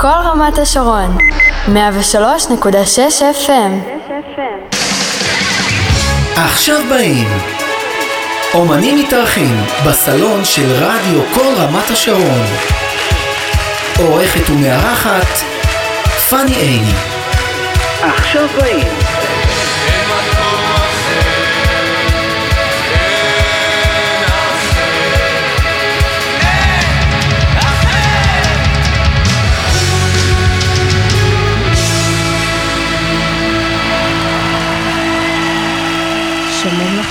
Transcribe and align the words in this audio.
כל 0.00 0.08
רמת 0.08 0.58
השרון, 0.58 1.18
103.6 1.66 1.72
FM. 3.46 3.72
עכשיו 6.36 6.80
באים 6.90 7.28
אומנים 8.54 8.98
מתארחים 8.98 9.64
בסלון 9.86 10.44
של 10.44 10.72
רדיו 10.72 11.22
כל 11.34 11.54
רמת 11.56 11.90
השרון. 11.90 12.46
עורכת 13.98 14.50
ומארחת 14.50 15.38
פאני 16.30 16.56
עיני. 16.56 16.94
עכשיו 18.02 18.46
באים 18.60 18.88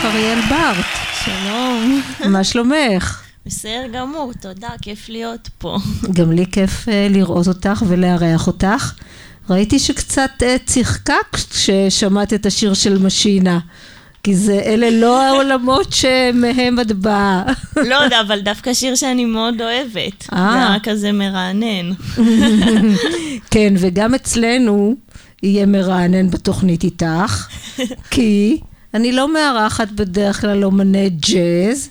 אריאל 0.09 0.39
בארט, 0.49 0.85
שלום. 1.25 2.01
מה 2.29 2.43
שלומך? 2.43 3.21
בסדר 3.45 3.87
גמור, 3.93 4.31
תודה, 4.41 4.69
כיף 4.81 5.09
להיות 5.09 5.49
פה. 5.57 5.77
גם 6.13 6.31
לי 6.31 6.45
כיף 6.51 6.89
אה, 6.89 7.07
לראות 7.09 7.47
אותך 7.47 7.83
ולארח 7.87 8.47
אותך. 8.47 8.93
ראיתי 9.49 9.79
שקצת 9.79 10.29
אה, 10.43 10.55
צחקקת 10.65 11.35
כששמעת 11.49 12.33
את 12.33 12.45
השיר 12.45 12.73
של 12.73 12.97
משינה, 12.97 13.59
כי 14.23 14.35
זה, 14.35 14.61
אלה 14.65 14.89
לא 14.89 15.21
העולמות 15.21 15.93
שמהם 15.93 16.79
את 16.79 16.91
באה. 16.91 17.43
לא 17.75 17.97
אבל 18.21 18.39
דווקא 18.39 18.73
שיר 18.73 18.95
שאני 18.95 19.25
מאוד 19.25 19.61
אוהבת. 19.61 20.29
אה. 20.33 20.49
זה 20.53 20.67
היה 20.67 20.77
כזה 20.83 21.11
מרענן. 21.11 21.91
כן, 23.51 23.73
וגם 23.77 24.15
אצלנו 24.15 24.95
יהיה 25.43 25.65
מרענן 25.65 26.29
בתוכנית 26.29 26.83
איתך, 26.83 27.47
כי 28.11 28.59
אני 28.93 29.11
לא 29.11 29.33
מארחת 29.33 29.91
בדרך 29.91 30.41
כלל 30.41 30.63
אומני 30.63 31.09
ג'אז, 31.09 31.89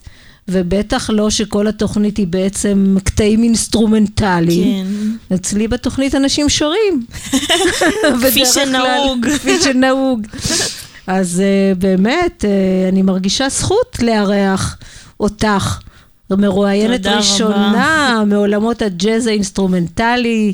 ובטח 0.48 1.10
לא 1.10 1.30
שכל 1.30 1.66
התוכנית 1.66 2.16
היא 2.16 2.26
בעצם 2.26 2.96
קטעים 3.04 3.42
אינסטרומנטליים. 3.42 4.86
כן. 5.28 5.34
אצלי 5.34 5.68
בתוכנית 5.68 6.14
אנשים 6.14 6.48
שרים. 6.48 7.04
בדרך 8.18 8.34
כלל, 8.34 8.44
שנהוג. 8.44 9.26
כפי 9.38 9.62
שנהוג. 9.62 10.26
אז 11.06 11.42
אה, 11.42 11.78
באמת, 11.78 12.44
אה, 12.44 12.92
אני 12.92 13.02
מרגישה 13.02 13.48
זכות 13.48 13.98
לארח 14.02 14.76
אותך. 15.20 15.78
מרואיינת 16.30 16.96
תודה 16.96 17.10
רבה. 17.10 17.18
ראשונה 17.18 18.22
מעולמות 18.26 18.82
הג'אז 18.82 19.26
האינסטרומנטלי. 19.26 20.52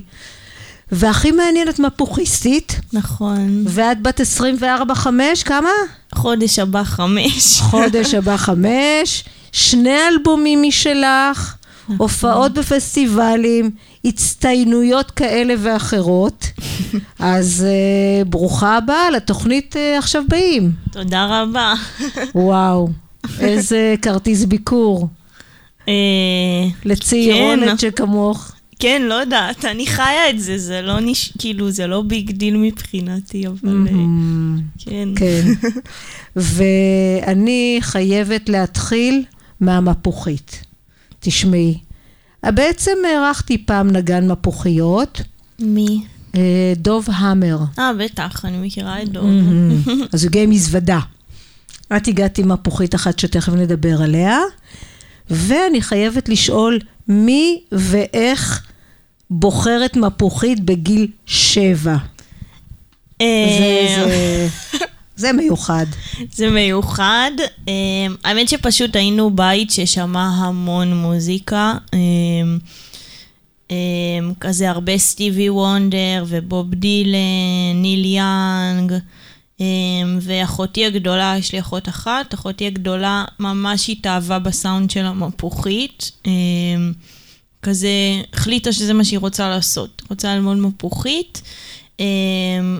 והכי 0.95 1.31
מעניינת 1.31 1.78
מפוכיסטית, 1.78 2.81
נכון. 2.92 3.64
ואת 3.69 4.03
בת 4.03 4.20
24-5, 4.61 5.06
כמה? 5.45 5.69
חודש 6.14 6.59
הבא 6.59 6.84
חמש. 6.84 7.61
חודש 7.61 8.14
הבא 8.14 8.37
חמש, 8.37 9.25
שני 9.53 9.97
אלבומים 10.09 10.62
משלך, 10.62 11.55
הופעות 11.97 12.55
בפסטיבלים, 12.55 13.70
הצטיינויות 14.05 15.11
כאלה 15.11 15.55
ואחרות. 15.59 16.47
אז 17.19 17.67
uh, 17.67 18.28
ברוכה 18.28 18.77
הבאה 18.77 19.11
לתוכנית 19.11 19.77
uh, 19.77 19.98
עכשיו 19.98 20.22
באים. 20.28 20.72
תודה 20.92 21.42
רבה. 21.42 21.75
וואו, 22.34 22.89
איזה 23.41 23.95
כרטיס 24.03 24.45
ביקור 24.45 25.09
אה, 25.89 25.95
לצעירונת 26.84 27.69
כן. 27.69 27.78
שכמוך. 27.78 28.53
כן, 28.78 29.03
לא 29.03 29.14
יודעת, 29.14 29.64
אני 29.64 29.86
חיה 29.86 30.30
את 30.30 30.41
זה, 30.41 30.58
זה 30.58 30.83
לא 30.83 31.00
נש... 31.00 31.33
כאילו, 31.39 31.70
זה 31.70 31.86
לא 31.86 32.03
big 32.02 32.30
deal 32.30 32.56
מבחינתי, 32.56 33.47
אבל... 33.47 33.86
אה, 33.89 33.94
כן. 34.78 35.08
כן. 35.16 35.42
ואני 36.36 37.78
חייבת 37.81 38.48
להתחיל 38.48 39.25
מהמפוחית. 39.60 40.62
תשמעי, 41.21 41.78
בעצם 42.43 42.93
הערכתי 43.06 43.59
פעם 43.59 43.91
נגן 43.91 44.31
מפוחיות, 44.31 45.21
מי? 45.59 46.04
אה, 46.34 46.72
דוב 46.77 47.06
המר. 47.15 47.59
אה, 47.78 47.91
בטח, 47.98 48.44
אני 48.44 48.66
מכירה 48.66 49.03
את 49.03 49.09
דוב. 49.09 49.31
אז 50.12 50.25
הוא 50.25 50.28
הגיע 50.28 50.43
עם 50.43 50.50
מזוודה. 50.50 51.00
את 51.97 52.09
הגעת 52.09 52.38
עם 52.38 52.48
מפוחית 52.48 52.94
אחת 52.94 53.19
שתכף 53.19 53.53
נדבר 53.53 54.03
עליה, 54.03 54.38
ואני 55.31 55.82
חייבת 55.82 56.28
לשאול 56.28 56.78
מי 57.09 57.60
ואיך 57.72 58.66
בוחרת 59.37 59.97
מפוחית 59.97 60.61
בגיל 60.61 61.06
שבע. 61.27 61.97
זה, 63.19 63.25
אה, 63.27 64.05
זה, 64.06 64.49
זה 65.17 65.33
מיוחד. 65.33 65.87
זה 66.33 66.50
מיוחד. 66.50 67.31
Um, 67.67 67.71
האמת 68.25 68.49
שפשוט 68.49 68.97
היינו 68.97 69.31
בית 69.31 69.71
ששמע 69.71 70.25
המון 70.25 70.95
מוזיקה. 70.95 71.75
Um, 73.69 73.72
כזה 74.41 74.71
הרבה 74.71 74.99
סטיבי 74.99 75.51
וונדר 75.51 76.25
ובוב 76.28 76.75
דילן, 76.75 77.19
ניל 77.75 78.05
יאנג. 78.05 78.93
ואחותי 80.21 80.87
הגדולה, 80.87 81.34
יש 81.39 81.53
לי 81.53 81.61
אחות 81.61 81.89
אחת, 81.89 82.34
אחותי 82.34 82.66
הגדולה 82.66 83.25
ממש 83.41 83.91
התאהבה 83.91 84.39
בסאונד 84.39 84.91
של 84.91 85.05
המפוחית. 85.05 86.12
כזה 87.64 87.88
החליטה 88.32 88.72
שזה 88.72 88.92
מה 88.92 89.04
שהיא 89.04 89.19
רוצה 89.19 89.48
לעשות. 89.48 90.02
רוצה 90.10 90.34
ללמוד 90.34 90.56
מפוחית. 90.56 91.42
אמ, 92.00 92.04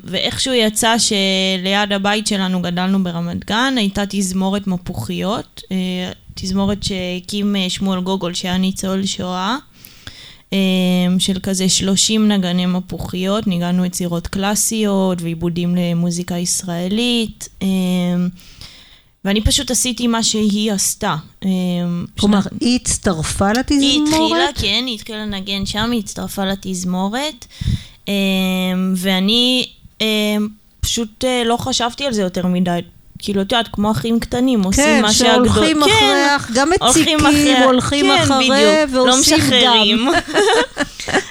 ואיכשהו 0.05 0.55
יצא 0.55 0.97
שליד 0.99 1.93
הבית 1.93 2.27
שלנו 2.27 2.63
גדלנו 2.63 3.05
ברמת 3.05 3.45
גן, 3.45 3.75
הייתה 3.77 4.03
תזמורת 4.09 4.67
מפוחיות, 4.67 5.63
אה, 5.73 6.13
תזמורת 6.35 6.83
שהקים 6.83 7.57
אה, 7.57 7.71
שמואל 7.71 8.01
גוגול 8.01 8.35
שהיה 8.35 8.59
ניצול 8.59 9.07
שואה, 9.07 9.57
אמ, 10.53 10.59
של 11.19 11.39
כזה 11.43 11.69
30 11.69 12.29
נגני 12.29 12.67
מפוחיות, 12.67 13.47
ניגענו 13.47 13.85
יצירות 13.85 14.27
קלאסיות 14.27 15.23
ועיבודים 15.23 15.75
למוזיקה 15.77 16.35
ישראלית. 16.39 17.49
אמ, 19.25 19.29
ואני 19.29 19.41
פשוט 19.41 19.71
עשיתי 19.71 20.07
מה 20.07 20.23
שהיא 20.23 20.73
עשתה. 20.73 21.17
אמ, 21.45 21.49
כלומר, 22.21 22.41
שנת- 22.43 22.53
היא 22.63 22.77
הצטרפה 22.83 23.53
לתזמורת? 23.53 23.83
היא 23.83 24.03
התחילה, 24.03 24.47
כן, 24.55 24.85
היא 24.87 24.95
התחילה 24.95 25.19
לנגן 25.27 25.67
שם, 25.67 25.91
היא 25.93 26.01
הצטרפה 26.01 26.45
לתזמורת, 26.45 27.47
אמ, 28.09 28.13
ואני 28.97 29.69
אמ, 30.01 30.49
פשוט 30.81 31.25
אה, 31.25 31.43
לא 31.45 31.57
חשבתי 31.57 32.05
על 32.05 32.13
זה 32.13 32.23
יותר 32.23 32.47
מדי. 32.47 32.79
כאילו, 33.19 33.43
את 33.43 33.53
יודעת, 33.53 33.69
כמו 33.73 33.91
אחים 33.91 34.21
קטנים, 34.21 34.63
עושים 34.63 34.85
כן, 34.85 35.03
מה 35.03 35.13
שהגדול... 35.13 35.49
שהולכים 35.49 35.77
כן, 35.85 36.27
אחרי, 36.37 36.55
גם 36.57 36.69
הולכים 36.81 37.17
מציקים, 37.19 37.27
אחרי- 37.27 37.65
הולכים 37.65 38.07
כן, 38.07 38.23
אחרי, 38.23 38.49
בדיוק, 38.51 38.95
לא 38.95 39.11
ועושים 39.11 39.37
משחררים. 39.39 39.99
גם. 40.07 40.15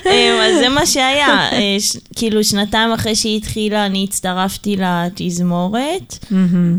אמ, 0.06 0.12
אז 0.42 0.60
זה 0.60 0.70
מה 0.70 0.86
שהיה. 0.86 1.28
אה, 1.52 1.76
ש- 1.80 1.98
כאילו, 2.16 2.44
שנתיים 2.44 2.92
אחרי 2.92 3.16
שהיא 3.16 3.38
התחילה, 3.38 3.86
אני 3.86 4.06
הצטרפתי 4.10 4.76
לתזמורת. 4.80 6.26
אמ, 6.32 6.74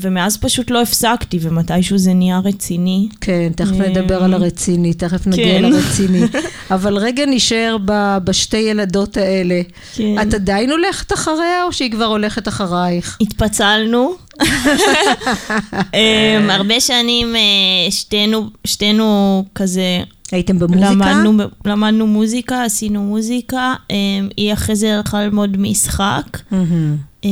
ומאז 0.00 0.36
פשוט 0.36 0.70
לא 0.70 0.82
הפסקתי, 0.82 1.38
ומתישהו 1.42 1.98
זה 1.98 2.12
נהיה 2.14 2.40
רציני. 2.44 3.08
כן, 3.20 3.52
תכף 3.56 3.80
אה, 3.80 3.88
נדבר 3.88 4.24
על 4.24 4.34
הרציני, 4.34 4.94
תכף 4.94 5.26
נגיע 5.26 5.44
כן. 5.58 5.62
לרציני. 5.62 6.22
אבל 6.70 6.96
רגע 6.96 7.24
נשאר 7.26 7.76
ב- 7.84 8.18
בשתי 8.24 8.56
ילדות 8.56 9.16
האלה. 9.16 9.60
כן. 9.94 10.22
את 10.22 10.34
עדיין 10.34 10.70
הולכת 10.70 11.12
אחריה, 11.12 11.64
או 11.64 11.72
שהיא 11.72 11.90
כבר 11.92 12.04
הולכת 12.04 12.48
אחרייך? 12.48 13.16
התפצלנו. 13.20 14.14
אמ, 15.94 16.50
הרבה 16.50 16.80
שנים 16.80 17.36
אה, 17.36 17.90
שתינו, 17.90 18.50
שתינו 18.64 19.44
כזה 19.54 20.00
הייתם 20.32 20.58
במוזיקה? 20.58 20.90
למדנו, 20.90 21.44
למדנו 21.64 22.06
מוזיקה, 22.06 22.64
עשינו 22.64 23.02
מוזיקה. 23.02 23.74
אמ, 23.90 24.28
היא 24.36 24.52
אחרי 24.52 24.76
זה 24.76 24.96
הלכה 24.96 25.22
ללמוד 25.22 25.56
משחק. 25.58 26.38
אמ, 27.24 27.30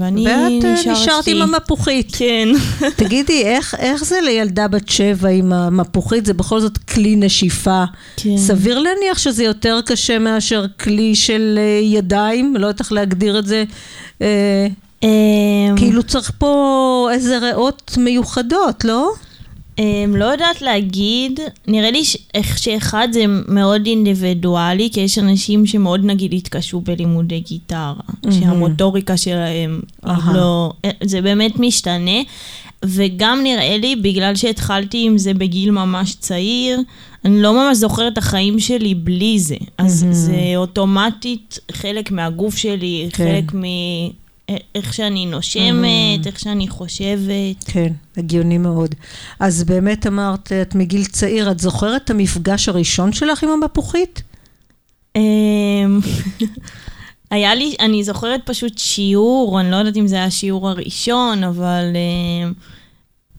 ואני 0.00 0.26
ואת 0.26 0.64
אה, 0.64 0.72
נשארתי. 0.72 0.90
נשארת 1.02 1.26
עם 1.26 1.42
המפוחית. 1.42 2.16
כן. 2.16 2.48
תגידי, 2.96 3.42
איך, 3.42 3.74
איך 3.78 4.04
זה 4.04 4.16
לילדה 4.24 4.68
בת 4.68 4.88
שבע 4.88 5.28
עם 5.28 5.52
המפוחית? 5.52 6.26
זה 6.26 6.34
בכל 6.34 6.60
זאת 6.60 6.78
כלי 6.78 7.16
נשיפה. 7.16 7.84
כן. 8.16 8.36
סביר 8.36 8.78
להניח 8.78 9.18
שזה 9.18 9.44
יותר 9.44 9.80
קשה 9.86 10.18
מאשר 10.18 10.66
כלי 10.80 11.14
של 11.14 11.58
אה, 11.58 11.80
ידיים, 11.82 12.56
לא 12.56 12.66
יודעת 12.66 12.80
איך 12.80 12.92
להגדיר 12.92 13.38
את 13.38 13.46
זה. 13.46 13.64
אה, 15.04 15.08
אמ, 15.70 15.76
כאילו 15.76 16.02
צריך 16.02 16.32
פה 16.38 17.08
איזה 17.12 17.38
ריאות 17.38 17.94
מיוחדות, 17.98 18.84
לא? 18.84 19.10
אמ, 19.78 20.16
לא 20.16 20.24
יודעת 20.24 20.62
להגיד, 20.62 21.40
נראה 21.66 21.90
לי 21.90 22.02
איך 22.34 22.58
שאחד 22.58 23.08
זה 23.12 23.24
מאוד 23.48 23.86
אינדיבידואלי, 23.86 24.88
כי 24.92 25.00
יש 25.00 25.18
אנשים 25.18 25.66
שמאוד 25.66 26.04
נגיד 26.04 26.34
התקשו 26.34 26.80
בלימודי 26.80 27.40
גיטרה, 27.40 27.94
שהמוטוריקה 28.30 29.16
שלהם. 29.16 29.80
לא, 30.34 30.72
זה 31.04 31.20
באמת 31.20 31.58
משתנה. 31.58 32.20
וגם 32.84 33.40
נראה 33.42 33.76
לי, 33.76 33.96
בגלל 33.96 34.34
שהתחלתי 34.36 35.06
עם 35.06 35.18
זה 35.18 35.34
בגיל 35.34 35.70
ממש 35.70 36.14
צעיר, 36.14 36.80
אני 37.24 37.42
לא 37.42 37.54
ממש 37.54 37.76
זוכרת 37.76 38.12
את 38.12 38.18
החיים 38.18 38.60
שלי 38.60 38.94
בלי 38.94 39.38
זה. 39.38 39.56
אז 39.78 40.02
mm-hmm. 40.02 40.12
זה 40.12 40.52
אוטומטית 40.56 41.58
חלק 41.72 42.10
מהגוף 42.10 42.56
שלי, 42.56 43.08
כן. 43.12 43.24
חלק 43.24 43.54
מ... 43.54 43.62
איך 44.74 44.94
שאני 44.94 45.26
נושמת, 45.26 46.24
mm. 46.24 46.26
איך 46.26 46.40
שאני 46.40 46.68
חושבת. 46.68 47.64
כן, 47.64 47.92
הגיוני 48.16 48.58
מאוד. 48.58 48.94
אז 49.40 49.64
באמת 49.64 50.06
אמרת, 50.06 50.52
את 50.52 50.74
מגיל 50.74 51.04
צעיר, 51.04 51.50
את 51.50 51.58
זוכרת 51.58 52.04
את 52.04 52.10
המפגש 52.10 52.68
הראשון 52.68 53.12
שלך 53.12 53.42
עם 53.42 53.50
המפוחית? 53.50 54.22
אמ, 55.16 56.00
היה 57.30 57.54
לי, 57.54 57.74
אני 57.80 58.04
זוכרת 58.04 58.40
פשוט 58.44 58.78
שיעור, 58.78 59.60
אני 59.60 59.70
לא 59.70 59.76
יודעת 59.76 59.96
אם 59.96 60.06
זה 60.06 60.16
היה 60.16 60.24
השיעור 60.24 60.68
הראשון, 60.68 61.44
אבל 61.44 61.84
אמ, 61.94 62.52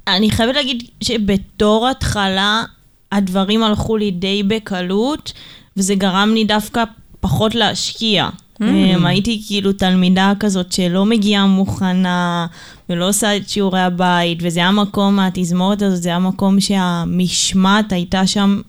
אני 0.07 0.31
חייבת 0.31 0.55
להגיד 0.55 0.83
שבתור 1.03 1.87
התחלה 1.87 2.63
הדברים 3.11 3.63
הלכו 3.63 3.97
לי 3.97 4.11
די 4.11 4.43
בקלות, 4.43 5.33
וזה 5.77 5.95
גרם 5.95 6.31
לי 6.33 6.43
דווקא 6.43 6.83
פחות 7.19 7.55
להשקיע. 7.55 8.29
Mm. 8.61 9.05
הייתי 9.05 9.43
כאילו 9.47 9.73
תלמידה 9.73 10.33
כזאת 10.39 10.71
שלא 10.71 11.05
מגיעה 11.05 11.45
מוכנה 11.45 12.47
ולא 12.89 13.09
עושה 13.09 13.37
את 13.37 13.49
שיעורי 13.49 13.81
הבית, 13.81 14.37
וזה 14.41 14.59
היה 14.59 14.71
מקום, 14.71 15.19
התזמורת 15.19 15.81
הזאת, 15.81 16.01
זה 16.01 16.09
היה 16.09 16.19
מקום 16.19 16.59
שהמשמעת 16.59 17.91
הייתה 17.91 18.27
שם 18.27 18.61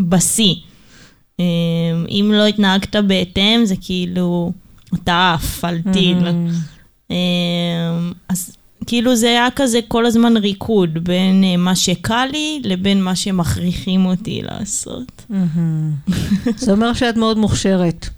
בשיא. 0.00 0.54
אמ, 1.38 1.44
אם 2.10 2.30
לא 2.34 2.46
התנהגת 2.46 2.96
בהתאם, 2.96 3.60
זה 3.64 3.74
כאילו, 3.80 4.52
אתה 4.94 5.34
עף 5.34 5.64
על 5.64 5.78
טיל. 5.92 6.28
Mm. 6.28 7.12
אז 8.28 8.56
כאילו 8.86 9.16
זה 9.16 9.28
היה 9.28 9.48
כזה 9.56 9.80
כל 9.88 10.06
הזמן 10.06 10.36
ריקוד 10.36 10.90
בין 11.04 11.44
אה, 11.44 11.56
מה 11.56 11.76
שקל 11.76 12.26
לי 12.32 12.60
לבין 12.64 13.02
מה 13.02 13.16
שמכריחים 13.16 14.06
אותי 14.06 14.42
לעשות. 14.42 15.26
זה 16.56 16.72
אומר 16.72 16.94
שאת 16.94 17.16
מאוד 17.16 17.38
מוכשרת. 17.38 18.08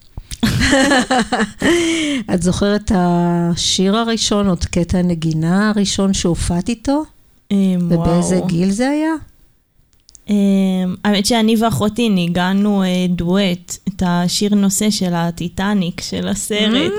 את 2.35 2.43
זוכרת 2.43 2.81
את 2.85 2.93
השיר 2.94 3.97
הראשון, 3.97 4.53
את 4.53 4.65
קטע 4.65 4.99
הנגינה 4.99 5.71
הראשון 5.71 6.15
שהופעת 6.15 6.69
איתו? 6.69 7.05
אמ, 7.50 7.56
ובאיזה 7.91 8.41
גיל 8.47 8.71
זה 8.71 8.88
היה? 8.88 9.12
אמ, 10.31 10.94
האמת 11.05 11.27
שאני 11.27 11.56
ואחותי 11.61 12.09
ניגענו 12.09 12.83
אה, 12.83 13.06
דואט, 13.09 13.77
את 13.88 14.03
השיר 14.06 14.55
נושא 14.55 14.91
של 14.91 15.15
הטיטניק, 15.15 16.00
של 16.00 16.29
הסרט. 16.29 16.93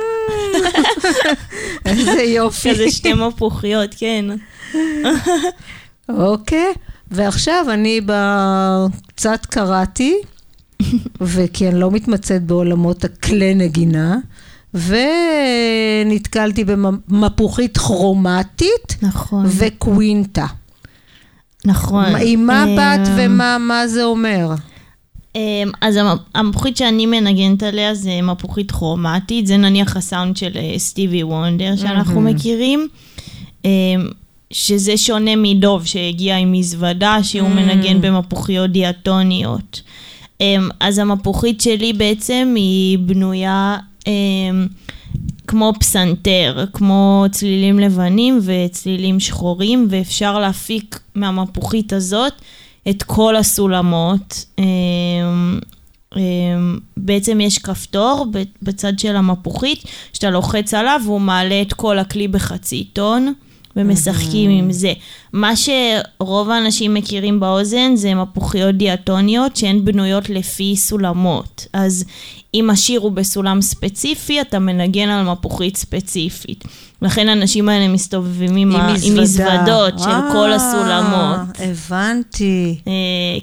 איזה 1.85 2.21
יופי. 2.23 2.71
כזה 2.71 2.91
שתי 2.91 3.13
מפוחיות, 3.13 3.95
כן. 3.97 4.25
אוקיי, 6.09 6.73
ועכשיו 7.11 7.65
אני 7.69 8.01
קצת 9.15 9.45
קראתי. 9.45 10.15
וכי 11.21 11.67
אני 11.67 11.79
לא 11.79 11.91
מתמצאת 11.91 12.43
בעולמות 12.43 13.03
הכלי 13.03 13.55
נגינה, 13.55 14.17
ונתקלתי 14.73 16.63
במפוחית 16.63 17.77
כרומטית, 17.77 18.97
נכון. 19.01 19.45
וקווינטה. 19.47 20.45
נכון. 21.65 22.05
עם 22.25 22.45
מה 22.45 22.65
באת 22.75 23.07
ומה 23.17 23.87
זה 23.87 24.03
אומר? 24.03 24.53
אמ, 25.35 25.71
אז 25.81 25.99
המפוחית 26.35 26.77
שאני 26.77 27.05
מנגנת 27.05 27.63
עליה 27.63 27.95
זה 27.95 28.21
מפוחית 28.23 28.71
כרומטית, 28.71 29.47
זה 29.47 29.57
נניח 29.57 29.97
הסאונד 29.97 30.37
של 30.37 30.51
אה, 30.55 30.79
סטיבי 30.79 31.23
וונדר 31.23 31.75
שאנחנו 31.75 32.21
מכירים. 32.21 32.87
שזה 34.51 34.97
שונה 34.97 35.35
מדוב 35.35 35.85
שהגיע 35.85 36.37
עם 36.37 36.51
מזוודה, 36.51 37.17
שהוא 37.23 37.49
מנגן 37.49 38.01
במפוחיות 38.01 38.71
דיאטוניות. 38.71 39.81
אמ, 40.41 40.69
אז 40.79 40.99
המפוחית 40.99 41.61
שלי 41.61 41.93
בעצם 41.93 42.53
היא 42.55 42.99
בנויה 42.99 43.77
אמ, 44.07 44.67
כמו 45.47 45.73
פסנתר, 45.79 46.65
כמו 46.73 47.25
צלילים 47.31 47.79
לבנים 47.79 48.39
וצלילים 48.43 49.19
שחורים, 49.19 49.87
ואפשר 49.89 50.39
להפיק 50.39 50.99
מהמפוחית 51.15 51.93
הזאת 51.93 52.33
את 52.89 53.03
כל 53.03 53.35
הסולמות. 53.35 54.45
אמ, 54.59 55.59
בעצם 56.97 57.41
יש 57.41 57.57
כפתור 57.57 58.25
בצד 58.61 58.99
של 58.99 59.15
המפוחית, 59.15 59.83
שאתה 60.13 60.29
לוחץ 60.29 60.73
עליו 60.73 61.01
והוא 61.05 61.21
מעלה 61.21 61.61
את 61.61 61.73
כל 61.73 61.99
הכלי 61.99 62.27
בחצי 62.27 62.83
טון. 62.93 63.33
ומשחקים 63.77 64.49
עם 64.49 64.71
זה. 64.71 64.93
מה 65.33 65.51
שרוב 65.55 66.49
האנשים 66.49 66.93
מכירים 66.93 67.39
באוזן 67.39 67.95
זה 67.95 68.15
מפוחיות 68.15 68.75
דיאטוניות 68.75 69.55
שהן 69.55 69.85
בנויות 69.85 70.29
לפי 70.29 70.75
סולמות. 70.75 71.67
אז 71.73 72.05
אם 72.53 72.69
השיר 72.69 72.99
הוא 72.99 73.11
בסולם 73.11 73.61
ספציפי, 73.61 74.41
אתה 74.41 74.59
מנגן 74.59 75.09
על 75.09 75.25
מפוחית 75.25 75.77
ספציפית. 75.77 76.63
לכן 77.01 77.29
האנשים 77.29 77.69
האלה 77.69 77.87
מסתובבים 77.87 78.55
עם, 78.55 78.71
עם, 78.71 78.95
עם 79.03 79.19
מזוודות 79.19 79.99
של 79.99 80.09
אה, 80.09 80.29
כל 80.31 80.53
הסולמות. 80.53 81.39
הבנתי. 81.59 82.79
אה, 82.87 82.93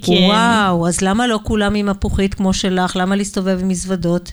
כן. 0.03 0.13
וואו, 0.13 0.89
אז 0.89 1.01
למה 1.01 1.27
לא 1.27 1.41
כולם 1.43 1.75
עם 1.75 1.87
מפוחית 1.87 2.35
כמו 2.35 2.53
שלך? 2.53 2.97
למה 2.97 3.17
להסתובב 3.17 3.59
עם 3.61 3.69
מזוודות? 3.69 4.33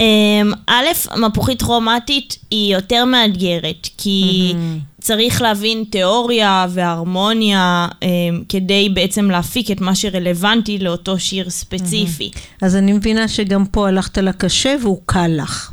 אמ, 0.00 0.52
א', 0.66 0.86
מפוחית 1.16 1.62
כרומטית 1.62 2.38
היא 2.50 2.74
יותר 2.74 3.04
מאתגרת, 3.04 3.88
כי 3.98 4.52
mm-hmm. 4.52 5.02
צריך 5.02 5.42
להבין 5.42 5.84
תיאוריה 5.90 6.66
והרמוניה 6.70 7.88
אמ, 8.02 8.08
כדי 8.48 8.88
בעצם 8.88 9.30
להפיק 9.30 9.70
את 9.70 9.80
מה 9.80 9.94
שרלוונטי 9.94 10.78
לאותו 10.78 11.18
שיר 11.18 11.50
ספציפי. 11.50 12.30
Mm-hmm. 12.34 12.66
אז 12.66 12.76
אני 12.76 12.92
מבינה 12.92 13.28
שגם 13.28 13.66
פה 13.66 13.88
הלכת 13.88 14.18
לקשה 14.18 14.76
והוא 14.82 15.00
קל 15.06 15.30
לך. 15.42 15.72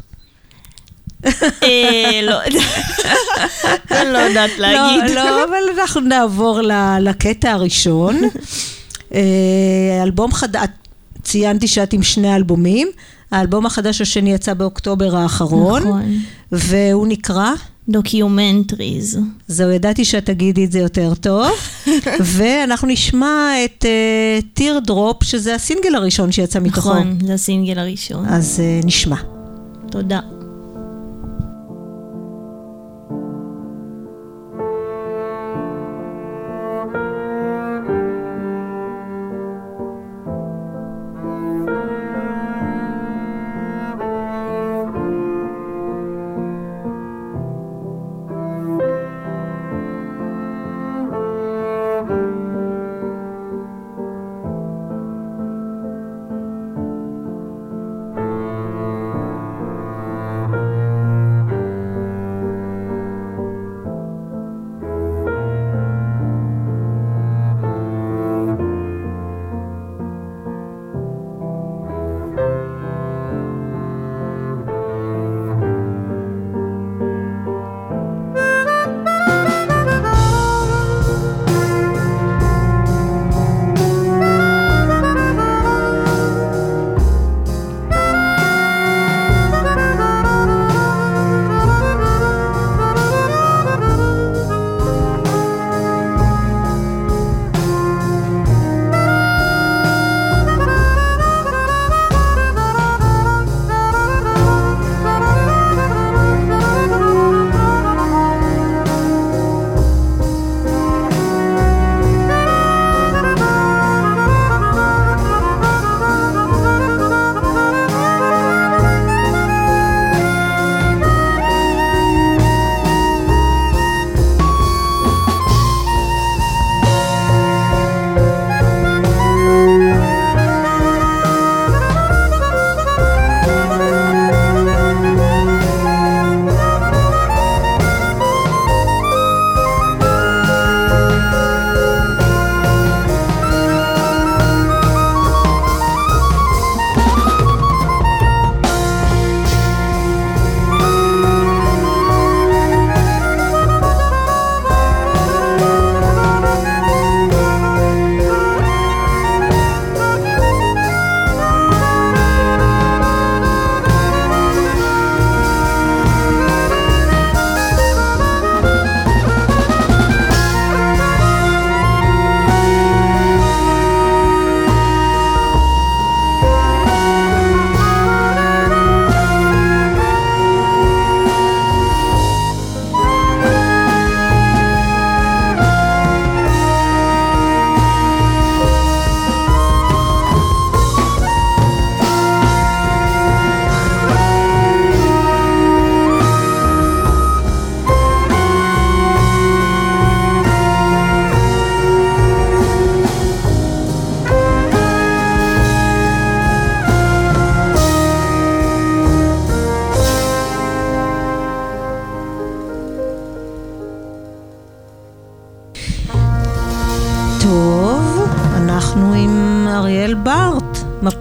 לא, 2.24 2.40
אני 3.92 4.14
לא 4.14 4.18
יודעת 4.18 4.52
לא, 4.58 4.68
להגיד. 4.68 5.16
לא, 5.16 5.44
אבל 5.44 5.80
אנחנו 5.80 6.02
נעבור 6.02 6.62
לקטע 7.00 7.52
הראשון. 7.52 8.22
אה, 9.14 10.04
אלבום 10.04 10.34
חדש, 10.34 10.68
ציינתי 11.24 11.68
שאת 11.68 11.94
עם 11.94 12.04
שני 12.04 12.36
אלבומים. 12.36 12.88
האלבום 13.32 13.66
החדש 13.66 14.02
השני 14.02 14.34
יצא 14.34 14.54
באוקטובר 14.54 15.16
האחרון. 15.16 15.82
נכון. 15.82 16.20
והוא 16.52 17.08
נקרא? 17.08 17.52
Documentaries. 17.90 19.20
זהו, 19.48 19.72
ידעתי 19.72 20.06
שאת 20.06 20.26
תגידי 20.26 20.66
את 20.66 20.72
זה 20.72 20.80
יותר 20.80 21.14
טוב. 21.14 21.52
ואנחנו 22.36 22.88
נשמע 22.88 23.52
את 23.66 23.86
Tear 24.54 24.78
אה, 24.78 24.86
Drop, 24.86 25.24
שזה 25.24 25.56
הסינגל 25.56 25.96
הראשון 25.96 26.32
שיצא 26.32 26.60
מתוכו. 26.60 26.90
נכון, 26.90 27.18
זה 27.26 27.34
הסינגל 27.34 27.80
הראשון. 27.80 28.26
אז 28.26 28.62
אה, 28.82 28.86
נשמע. 28.86 29.18
תודה. 29.92 30.20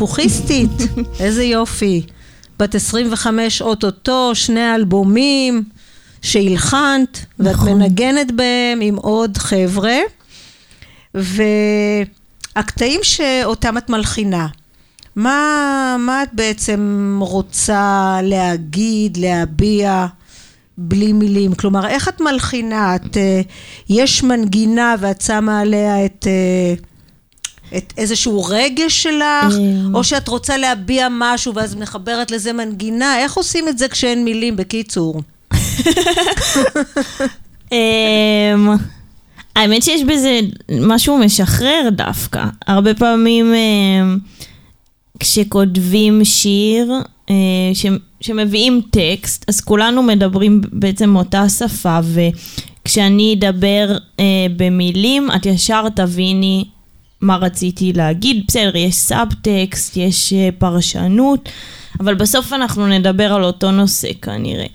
מפוכיסטית, 0.02 0.70
איזה 1.20 1.44
יופי. 1.44 2.02
בת 2.58 2.74
25 2.74 3.62
אוטוטו, 3.62 4.34
שני 4.34 4.74
אלבומים 4.74 5.64
שהלחנת, 6.22 7.24
ואת 7.38 7.54
נכון. 7.54 7.72
מנגנת 7.72 8.32
בהם 8.32 8.80
עם 8.80 8.96
עוד 8.96 9.38
חבר'ה. 9.38 9.96
והקטעים 11.14 13.00
שאותם 13.02 13.78
את 13.78 13.90
מלחינה, 13.90 14.46
מה, 15.16 15.96
מה 15.98 16.22
את 16.22 16.28
בעצם 16.32 17.18
רוצה 17.22 18.18
להגיד, 18.22 19.16
להביע 19.16 20.06
בלי 20.78 21.12
מילים? 21.12 21.54
כלומר, 21.54 21.86
איך 21.88 22.08
את 22.08 22.20
מלחינה? 22.20 22.96
את, 22.96 23.16
uh, 23.16 23.18
יש 23.88 24.22
מנגינה 24.22 24.94
ואת 25.00 25.20
שמה 25.20 25.60
עליה 25.60 26.04
את... 26.04 26.26
Uh, 26.26 26.91
את 27.76 27.92
איזשהו 27.98 28.44
רגש 28.48 29.02
שלך, 29.02 29.54
אמ. 29.58 29.94
או 29.94 30.04
שאת 30.04 30.28
רוצה 30.28 30.56
להביע 30.56 31.08
משהו 31.10 31.54
ואז 31.54 31.74
מחברת 31.74 32.30
לזה 32.30 32.52
מנגינה, 32.52 33.18
איך 33.18 33.34
עושים 33.34 33.68
את 33.68 33.78
זה 33.78 33.88
כשאין 33.88 34.24
מילים, 34.24 34.56
בקיצור? 34.56 35.22
אמ, 37.72 38.68
האמת 39.56 39.82
שיש 39.82 40.02
בזה 40.02 40.40
משהו 40.80 41.18
משחרר 41.18 41.88
דווקא. 41.92 42.44
הרבה 42.66 42.94
פעמים 42.94 43.54
אמ, 43.54 44.18
כשכותבים 45.18 46.24
שיר, 46.24 46.92
אה, 47.30 47.34
שמביאים 48.20 48.80
טקסט, 48.90 49.44
אז 49.48 49.60
כולנו 49.60 50.02
מדברים 50.02 50.60
בעצם 50.72 51.16
אותה 51.16 51.48
שפה, 51.48 51.98
וכשאני 52.82 53.34
אדבר 53.38 53.96
אה, 54.20 54.24
במילים, 54.56 55.28
את 55.36 55.46
ישר 55.46 55.88
תביני 55.88 56.64
מה 57.22 57.36
רציתי 57.36 57.92
להגיד. 57.92 58.44
בסדר, 58.48 58.76
יש 58.76 58.94
סאבטקסט, 58.94 59.96
יש 59.96 60.32
אה, 60.32 60.48
פרשנות, 60.58 61.48
אבל 62.00 62.14
בסוף 62.14 62.52
אנחנו 62.52 62.86
נדבר 62.86 63.32
על 63.32 63.44
אותו 63.44 63.70
נושא 63.70 64.08
כנראה. 64.22 64.66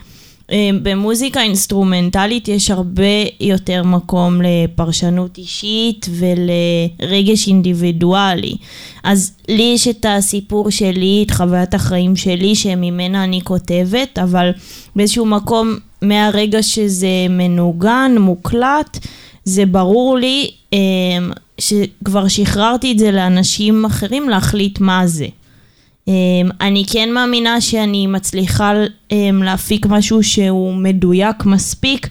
אה, 0.51 0.69
במוזיקה 0.83 1.41
אינסטרומנטלית 1.41 2.47
יש 2.47 2.71
הרבה 2.71 3.03
יותר 3.39 3.83
מקום 3.83 4.41
לפרשנות 4.41 5.37
אישית 5.37 6.05
ולרגש 6.09 7.47
אינדיבידואלי. 7.47 8.55
אז 9.03 9.31
לי 9.49 9.71
יש 9.75 9.87
את 9.87 10.05
הסיפור 10.09 10.69
שלי, 10.71 11.23
את 11.27 11.31
חוויית 11.31 11.73
החיים 11.73 12.15
שלי, 12.15 12.55
שממנה 12.55 13.23
אני 13.23 13.41
כותבת, 13.43 14.19
אבל 14.19 14.51
באיזשהו 14.95 15.25
מקום, 15.25 15.75
מהרגע 16.01 16.63
שזה 16.63 17.07
מנוגן, 17.29 18.15
מוקלט, 18.19 18.99
זה 19.43 19.65
ברור 19.65 20.17
לי 20.17 20.51
אה, 20.73 20.79
שכבר 21.59 22.27
שחררתי 22.27 22.91
את 22.91 22.99
זה 22.99 23.11
לאנשים 23.11 23.85
אחרים 23.85 24.29
להחליט 24.29 24.79
מה 24.79 25.07
זה. 25.07 25.27
Um, 26.07 26.09
אני 26.61 26.83
כן 26.87 27.13
מאמינה 27.13 27.61
שאני 27.61 28.07
מצליחה 28.07 28.73
um, 29.09 29.13
להפיק 29.43 29.85
משהו 29.85 30.23
שהוא 30.23 30.75
מדויק 30.75 31.45
מספיק, 31.45 32.07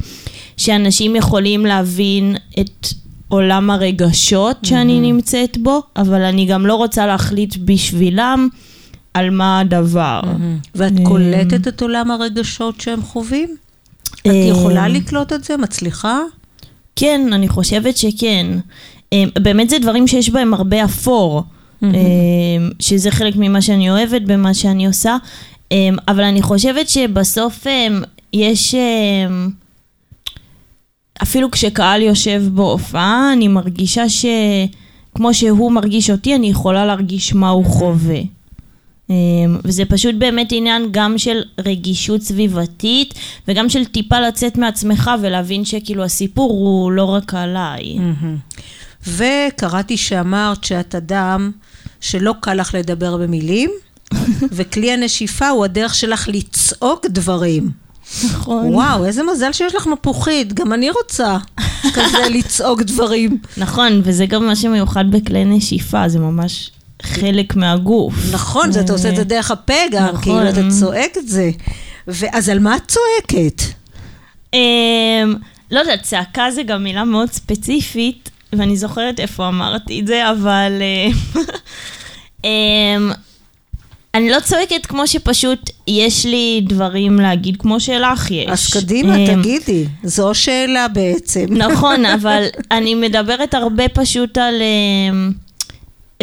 שאנשים 0.56 1.16
יכולים 1.16 1.66
להבין 1.66 2.36
את 2.60 2.86
עולם 3.28 3.70
הרגשות 3.70 4.56
שאני 4.62 4.98
mm-hmm. 4.98 5.00
נמצאת 5.00 5.58
בו, 5.58 5.82
אבל 5.96 6.22
אני 6.22 6.46
גם 6.46 6.66
לא 6.66 6.74
רוצה 6.74 7.06
להחליט 7.06 7.56
בשבילם 7.64 8.48
על 9.14 9.30
מה 9.30 9.60
הדבר. 9.60 10.20
Mm-hmm. 10.24 10.68
ואת 10.74 10.96
um, 10.96 11.02
קולטת 11.02 11.68
את 11.68 11.82
עולם 11.82 12.10
הרגשות 12.10 12.80
שהם 12.80 13.02
חווים? 13.02 13.56
את 14.20 14.32
יכולה 14.48 14.88
לקלוט 14.88 15.32
את 15.32 15.44
זה? 15.44 15.56
מצליחה? 15.56 16.20
כן, 16.96 17.32
אני 17.32 17.48
חושבת 17.48 17.96
שכן. 17.96 18.46
אמ, 19.12 19.28
באמת 19.38 19.70
זה 19.70 19.78
דברים 19.78 20.06
שיש 20.06 20.30
בהם 20.30 20.54
הרבה 20.54 20.84
אפור, 20.84 21.42
אמ, 21.82 21.90
שזה 22.80 23.10
חלק 23.10 23.34
ממה 23.36 23.62
שאני 23.62 23.90
אוהבת 23.90 24.22
במה 24.22 24.54
שאני 24.54 24.86
עושה, 24.86 25.16
אמ, 25.72 25.96
אבל 26.08 26.22
אני 26.24 26.42
חושבת 26.42 26.88
שבסוף 26.88 27.66
יש... 28.32 28.74
אפילו 31.22 31.50
כשקהל 31.50 32.02
יושב 32.02 32.42
בהופעה, 32.54 33.32
אני 33.32 33.48
מרגישה 33.48 34.04
שכמו 34.08 35.34
שהוא 35.34 35.72
מרגיש 35.72 36.10
אותי, 36.10 36.34
אני 36.34 36.46
יכולה 36.50 36.86
להרגיש 36.86 37.32
מה 37.34 37.48
הוא 37.48 37.64
חווה. 37.64 38.20
וזה 39.64 39.84
פשוט 39.84 40.14
באמת 40.14 40.48
עניין 40.52 40.88
גם 40.90 41.18
של 41.18 41.42
רגישות 41.58 42.22
סביבתית 42.22 43.14
וגם 43.48 43.68
של 43.68 43.84
טיפה 43.84 44.20
לצאת 44.20 44.58
מעצמך 44.58 45.10
ולהבין 45.20 45.64
שכאילו 45.64 46.04
הסיפור 46.04 46.50
הוא 46.50 46.92
לא 46.92 47.04
רק 47.04 47.34
עליי. 47.34 47.96
וקראתי 49.06 49.96
שאמרת 49.96 50.64
שאת 50.64 50.94
אדם 50.94 51.50
שלא 52.00 52.34
קל 52.40 52.54
לך 52.54 52.74
לדבר 52.74 53.16
במילים, 53.16 53.70
וכלי 54.56 54.92
הנשיפה 54.92 55.48
הוא 55.48 55.64
הדרך 55.64 55.94
שלך 55.94 56.28
לצעוק 56.32 57.06
דברים. 57.06 57.70
נכון. 58.24 58.74
וואו, 58.74 59.04
איזה 59.04 59.22
מזל 59.22 59.52
שיש 59.52 59.74
לך 59.74 59.86
מפוחית, 59.86 60.52
גם 60.52 60.72
אני 60.72 60.90
רוצה 60.90 61.36
כזה 61.94 62.28
לצעוק 62.34 62.82
דברים. 62.82 63.38
נכון, 63.56 64.00
וזה 64.04 64.26
גם 64.26 64.46
מה 64.46 64.56
שמיוחד 64.56 65.04
בכלי 65.10 65.44
נשיפה, 65.44 66.08
זה 66.08 66.18
ממש 66.18 66.70
חלק 67.02 67.56
מהגוף. 67.56 68.14
נכון, 68.32 68.70
אתה 68.70 68.92
עושה 68.92 69.08
את 69.08 69.16
זה 69.16 69.24
דרך 69.24 69.50
הפה 69.50 69.74
גם, 69.92 70.06
נכון. 70.06 70.22
כאילו 70.22 70.48
אתה 70.48 70.60
צועק 70.80 71.16
את 71.18 71.28
זה. 71.28 71.50
אז 72.32 72.48
על 72.48 72.58
מה 72.58 72.76
את 72.76 72.82
צועקת? 72.88 73.62
אמ, 74.54 75.34
לא 75.70 75.80
יודעת, 75.80 76.02
צעקה 76.02 76.50
זה 76.50 76.62
גם 76.62 76.84
מילה 76.84 77.04
מאוד 77.04 77.32
ספציפית. 77.32 78.30
ואני 78.58 78.76
זוכרת 78.76 79.20
איפה 79.20 79.48
אמרתי 79.48 80.00
את 80.00 80.06
זה, 80.06 80.30
אבל... 80.30 80.72
אה, 80.80 81.42
אמ, 82.44 83.10
אני 84.14 84.30
לא 84.30 84.40
צועקת 84.40 84.86
כמו 84.86 85.06
שפשוט 85.06 85.70
יש 85.86 86.26
לי 86.26 86.60
דברים 86.68 87.20
להגיד 87.20 87.56
כמו 87.58 87.80
שלך 87.80 88.30
יש. 88.30 88.48
אז 88.48 88.66
קדימה, 88.66 89.16
אמ, 89.16 89.26
תגידי. 89.26 89.86
זו 90.04 90.34
שאלה 90.34 90.88
בעצם. 90.88 91.46
נכון, 91.66 92.06
אבל 92.20 92.44
אני 92.70 92.94
מדברת 92.94 93.54
הרבה 93.54 93.88
פשוט 93.88 94.38
על... 94.38 94.54
אמ, 94.62 95.32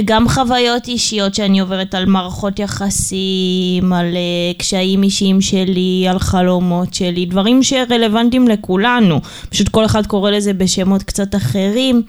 גם 0.05 0.29
חוויות 0.29 0.87
אישיות 0.87 1.35
שאני 1.35 1.59
עוברת 1.59 1.95
על 1.95 2.05
מערכות 2.05 2.59
יחסים, 2.59 3.93
על 3.93 4.13
uh, 4.13 4.57
קשיים 4.59 5.03
אישיים 5.03 5.41
שלי, 5.41 6.05
על 6.09 6.19
חלומות 6.19 6.93
שלי, 6.93 7.25
דברים 7.25 7.63
שרלוונטיים 7.63 8.47
לכולנו. 8.47 9.19
פשוט 9.49 9.69
כל 9.69 9.85
אחד 9.85 10.07
קורא 10.07 10.31
לזה 10.31 10.53
בשמות 10.53 11.03
קצת 11.03 11.35
אחרים, 11.35 12.01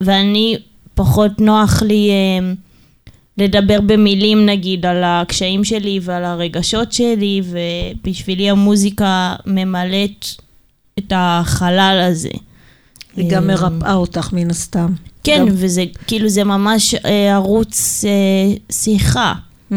ואני 0.00 0.56
פחות 0.94 1.40
נוח 1.40 1.82
לי 1.82 2.10
um, 2.10 2.56
לדבר 3.38 3.80
במילים 3.80 4.46
נגיד 4.46 4.86
על 4.86 5.02
הקשיים 5.04 5.64
שלי 5.64 6.00
ועל 6.02 6.24
הרגשות 6.24 6.92
שלי, 6.92 7.42
ובשבילי 7.44 8.50
המוזיקה 8.50 9.34
ממלאת 9.46 10.26
את 10.98 11.12
החלל 11.16 12.06
הזה. 12.10 12.28
היא 13.16 13.30
גם 13.30 13.46
מרפאה 13.46 13.94
אותך 13.94 14.32
מן 14.32 14.50
הסתם. 14.50 14.92
כן, 15.24 15.44
גם... 15.48 15.54
וזה 15.56 15.84
כאילו 16.06 16.28
זה 16.28 16.44
ממש 16.44 16.94
אה, 16.94 17.34
ערוץ 17.34 18.04
אה, 18.04 18.56
שיחה. 18.72 19.34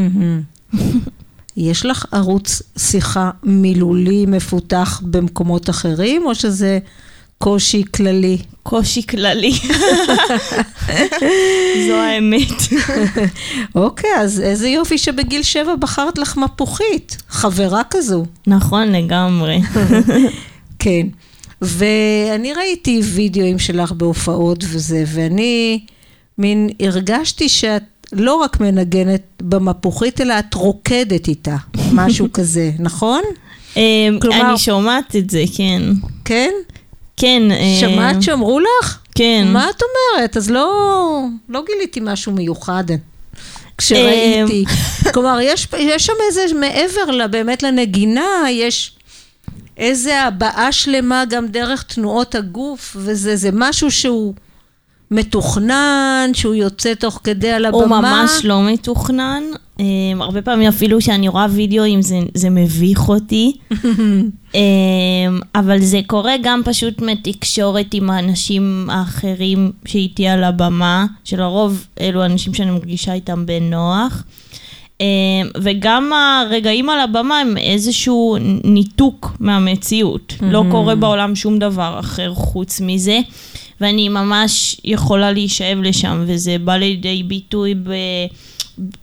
יש 1.58 1.86
לך 1.86 2.06
ערוץ 2.12 2.62
שיחה 2.78 3.32
מילולי 3.44 4.26
מפותח 4.26 5.02
במקומות 5.06 5.70
אחרים, 5.70 6.26
או 6.26 6.36
שזה 6.36 6.80
קושי 7.38 7.84
כללי? 7.96 8.38
קושי 8.64 9.08
כללי. 9.08 9.52
זו 11.88 11.94
האמת. 11.94 12.62
אוקיי, 13.76 14.10
אז 14.18 14.42
איזה 14.42 14.70
יופי 14.70 14.98
שבגיל 14.98 15.44
שבע 15.44 15.76
בחרת 15.76 16.18
לך 16.18 16.38
מפוחית, 16.38 17.18
חברה 17.30 17.82
כזו. 17.90 18.26
נכון, 18.48 18.92
לגמרי. 18.92 19.62
כן. 20.80 21.08
ואני 21.62 22.54
ראיתי 22.54 23.02
וידאוים 23.04 23.60
שלך 23.60 23.92
בהופעות 23.92 24.64
וזה, 24.68 25.04
ואני 25.08 25.80
מין 26.38 26.70
הרגשתי 26.80 27.50
שאת 27.50 27.84
לא 28.12 28.36
רק 28.36 28.60
מנגנת 28.60 29.24
במפוחית, 29.42 30.22
אלא 30.22 30.40
את 30.40 30.54
רוקדת 30.54 31.28
איתה, 31.28 31.56
משהו 31.92 32.28
כזה, 32.34 32.72
נכון? 32.80 33.22
אמ, 33.78 34.18
כלומר... 34.22 34.50
אני 34.50 34.58
שומעת 34.58 35.16
את 35.16 35.30
זה, 35.30 35.44
כן. 35.56 35.82
כן? 36.26 36.52
כן. 37.18 37.52
אה, 37.52 37.78
שמעת 37.80 38.22
שאמרו 38.22 38.60
לך? 38.60 39.00
כן. 39.16 39.48
מה 39.54 39.70
את 39.70 39.82
אומרת? 39.82 40.38
אז 40.38 40.50
לא, 40.50 41.24
לא 41.50 41.64
גיליתי 41.68 42.00
משהו 42.04 42.32
מיוחד 42.32 42.84
כשראיתי. 43.78 44.66
אמ, 44.68 45.12
כלומר, 45.14 45.40
יש, 45.42 45.68
יש 45.78 46.06
שם 46.06 46.14
איזה, 46.28 46.42
מעבר 46.60 47.28
באמת 47.28 47.64
לנגינה, 47.64 48.52
יש... 48.52 48.92
איזה 49.78 50.22
הבעה 50.22 50.72
שלמה 50.72 51.24
גם 51.30 51.48
דרך 51.48 51.84
תנועות 51.84 52.36
הגוף, 52.36 52.96
וזה 53.00 53.36
זה 53.36 53.50
משהו 53.54 53.92
שהוא 53.92 54.34
מתוכנן, 55.12 56.30
שהוא 56.34 56.56
יוצא 56.56 56.94
תוך 56.94 57.20
כדי 57.24 57.52
על 57.52 57.66
הבמה. 57.66 57.80
הוא 57.80 57.88
ממש 57.88 58.32
לא 58.44 58.64
מתוכנן. 58.64 59.44
Um, 59.78 59.82
הרבה 60.20 60.42
פעמים 60.42 60.68
אפילו 60.68 61.00
כשאני 61.00 61.28
רואה 61.28 61.46
וידאוים 61.50 62.02
זה, 62.02 62.20
זה 62.34 62.50
מביך 62.50 63.10
אותי, 63.10 63.58
um, 63.72 64.56
אבל 65.60 65.80
זה 65.80 66.00
קורה 66.08 66.34
גם 66.42 66.62
פשוט 66.66 67.02
מתקשורת 67.02 67.94
עם 67.94 68.10
האנשים 68.10 68.88
האחרים 68.92 69.72
שאיתי 69.86 70.28
על 70.28 70.44
הבמה, 70.44 71.06
שלרוב 71.24 71.88
אלו 72.02 72.26
אנשים 72.26 72.54
שאני 72.54 72.72
מרגישה 72.72 73.14
איתם 73.14 73.46
בנוח. 73.46 74.24
Um, 74.98 75.00
וגם 75.62 76.12
הרגעים 76.14 76.90
על 76.90 77.00
הבמה 77.00 77.40
הם 77.40 77.58
איזשהו 77.58 78.38
ניתוק 78.64 79.32
מהמציאות. 79.40 80.34
לא 80.42 80.64
קורה 80.72 80.96
בעולם 80.96 81.36
שום 81.36 81.60
דבר 81.60 82.00
אחר 82.00 82.34
חוץ 82.34 82.82
מזה, 82.82 83.20
ואני 83.82 84.10
ממש 84.10 84.82
יכולה 84.84 85.32
להישאב 85.32 85.78
לשם, 85.82 86.24
וזה 86.28 86.56
בא 86.64 86.76
לידי 86.76 87.24
ביטוי 87.24 87.76
ב... 87.76 87.92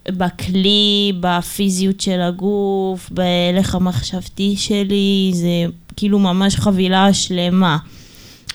בכלי, 0.07 1.13
בפיזיות 1.19 2.01
של 2.01 2.21
הגוף, 2.21 3.09
בהלך 3.11 3.75
המחשבתי 3.75 4.55
שלי, 4.57 5.31
זה 5.33 5.65
כאילו 5.95 6.19
ממש 6.19 6.55
חבילה 6.55 7.13
שלמה. 7.13 7.77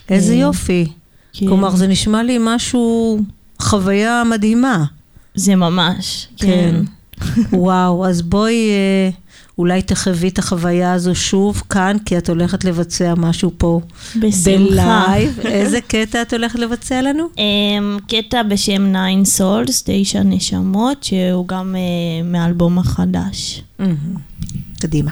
איזה 0.09 0.33
אה, 0.33 0.39
יופי. 0.39 0.87
כן. 1.33 1.47
כלומר, 1.47 1.71
זה 1.71 1.87
נשמע 1.87 2.23
לי 2.23 2.37
משהו, 2.41 3.19
חוויה 3.59 4.23
מדהימה. 4.31 4.85
זה 5.35 5.57
ממש, 5.57 6.27
כן. 6.37 6.47
כן. 6.47 7.51
וואו, 7.59 8.07
אז 8.07 8.23
בואי 8.23 8.71
אה, 8.71 9.11
אולי 9.61 9.83
תחווי 9.83 10.29
את 10.29 10.39
החוויה 10.39 10.93
הזו 10.93 11.15
שוב 11.15 11.63
כאן, 11.71 11.97
כי 12.05 12.19
את 12.19 12.29
הולכת 12.29 12.65
לבצע 12.65 13.15
משהו 13.17 13.51
פה. 13.59 13.81
בשמחה. 14.17 14.57
בלייב. 14.71 15.41
איזה 15.45 15.81
קטע 15.81 16.23
את 16.23 16.33
הולכת 16.33 16.59
לבצע 16.59 17.03
לנו? 17.03 17.29
אמ, 17.39 17.99
קטע 18.09 18.43
בשם 18.43 18.95
Nine 18.95 19.39
Souls, 19.39 19.83
תשע 19.85 20.23
נשמות, 20.23 21.05
שהוא 21.05 21.49
גם 21.49 21.77
אה, 21.77 22.23
מאלבום 22.25 22.79
החדש. 22.79 23.63
קדימה. 24.81 25.11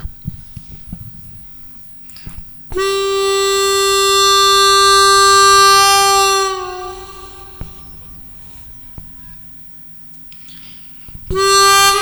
Mm-hmm. 11.31 11.98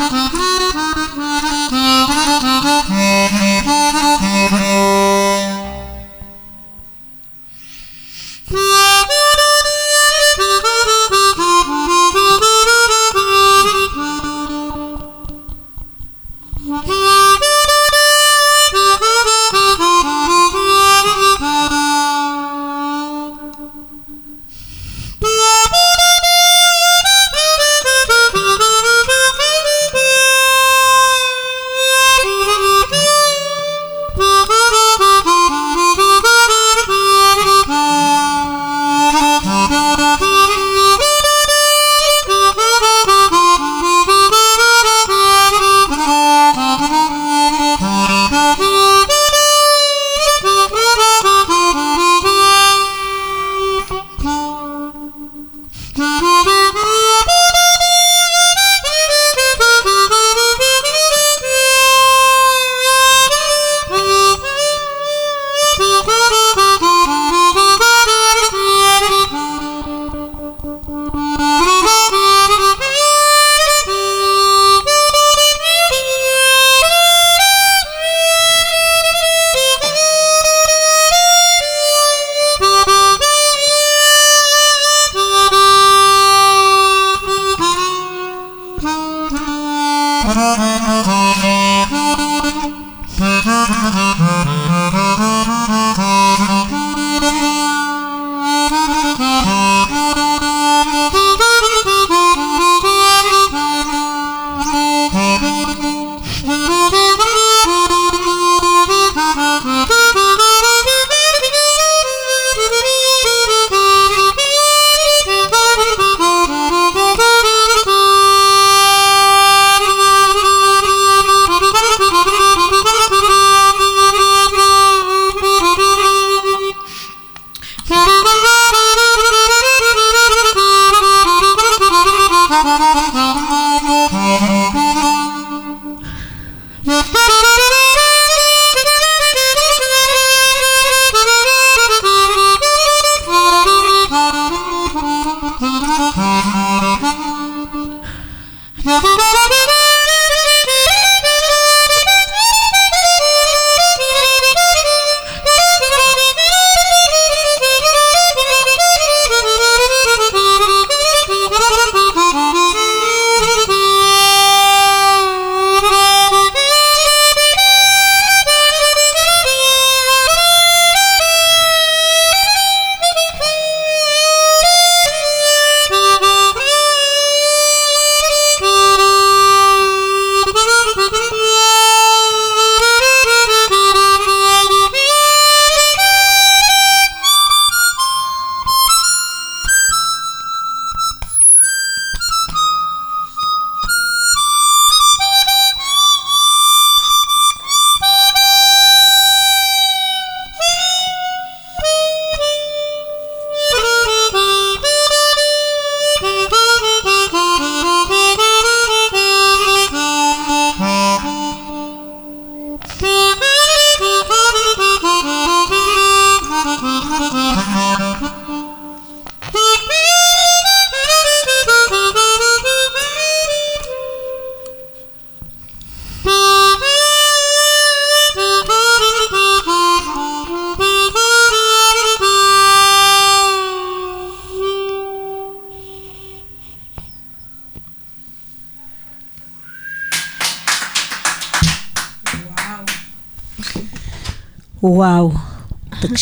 Thank 0.00 0.34
you. 0.34 0.39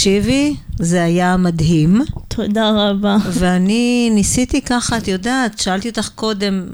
תקשיבי, 0.08 0.54
זה 0.78 1.04
היה 1.04 1.36
מדהים. 1.36 2.00
תודה 2.28 2.70
רבה. 2.70 3.16
ואני 3.32 4.10
ניסיתי 4.14 4.60
ככה, 4.60 4.98
את 4.98 5.08
יודעת, 5.08 5.58
שאלתי 5.58 5.88
אותך 5.88 6.08
קודם, 6.14 6.66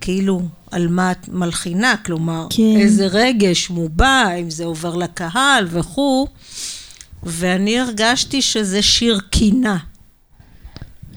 כאילו, 0.00 0.42
על 0.70 0.88
מה 0.88 1.10
את 1.10 1.28
מלחינה, 1.28 1.94
כלומר, 2.04 2.46
כן. 2.50 2.62
איזה 2.76 3.06
רגש 3.06 3.70
מובע, 3.70 4.34
אם 4.40 4.50
זה 4.50 4.64
עובר 4.64 4.96
לקהל 4.96 5.66
וכו', 5.70 6.26
ואני 7.22 7.78
הרגשתי 7.78 8.42
שזה 8.42 8.82
שיר 8.82 9.20
קינה. 9.30 9.76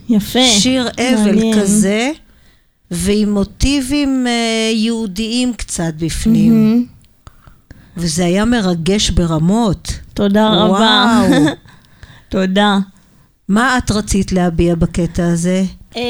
יפה. 0.09 0.45
שיר 0.59 0.89
אבל 0.89 1.35
מעניין. 1.35 1.61
כזה, 1.61 2.11
ועם 2.91 3.33
מוטיבים 3.33 4.27
אה, 4.27 4.71
יהודיים 4.73 5.53
קצת 5.53 5.93
בפנים. 5.97 6.53
מהמם. 6.53 6.85
וזה 7.97 8.25
היה 8.25 8.45
מרגש 8.45 9.09
ברמות. 9.09 9.93
תודה 10.13 10.49
רבה. 10.49 11.23
וואו. 11.29 11.45
תודה. 12.29 12.77
מה 13.49 13.77
את 13.77 13.91
רצית 13.91 14.31
להביע 14.31 14.75
בקטע 14.75 15.27
הזה? 15.27 15.63
אמ, 15.95 16.01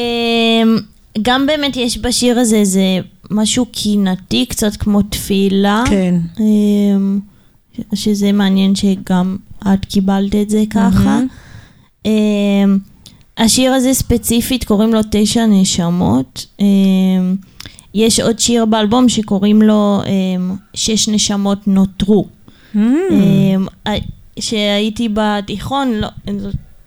גם 1.21 1.45
באמת 1.47 1.77
יש 1.77 1.97
בשיר 1.97 2.39
הזה 2.39 2.55
איזה 2.55 2.99
משהו 3.31 3.65
קינתי, 3.65 4.45
קצת 4.45 4.75
כמו 4.75 5.01
תפילה. 5.01 5.83
כן. 5.89 6.15
אמ, 6.39 7.19
שזה 7.93 8.31
מעניין 8.31 8.75
שגם 8.75 9.37
את 9.61 9.85
קיבלת 9.85 10.35
את 10.35 10.49
זה 10.49 10.63
ככה. 10.69 11.19
אמ, 12.05 12.77
השיר 13.37 13.73
הזה 13.73 13.93
ספציפית 13.93 14.63
קוראים 14.63 14.93
לו 14.93 14.99
תשע 15.11 15.45
נשמות. 15.45 16.45
יש 17.93 18.19
עוד 18.19 18.39
שיר 18.39 18.65
באלבום 18.65 19.09
שקוראים 19.09 19.61
לו 19.61 20.01
שש 20.73 21.09
נשמות 21.09 21.67
נותרו. 21.67 22.27
Mm. 22.75 22.79
אמ, 23.11 23.65
כשהייתי 24.35 25.09
בתיכון, 25.13 25.91
לא, 25.93 26.07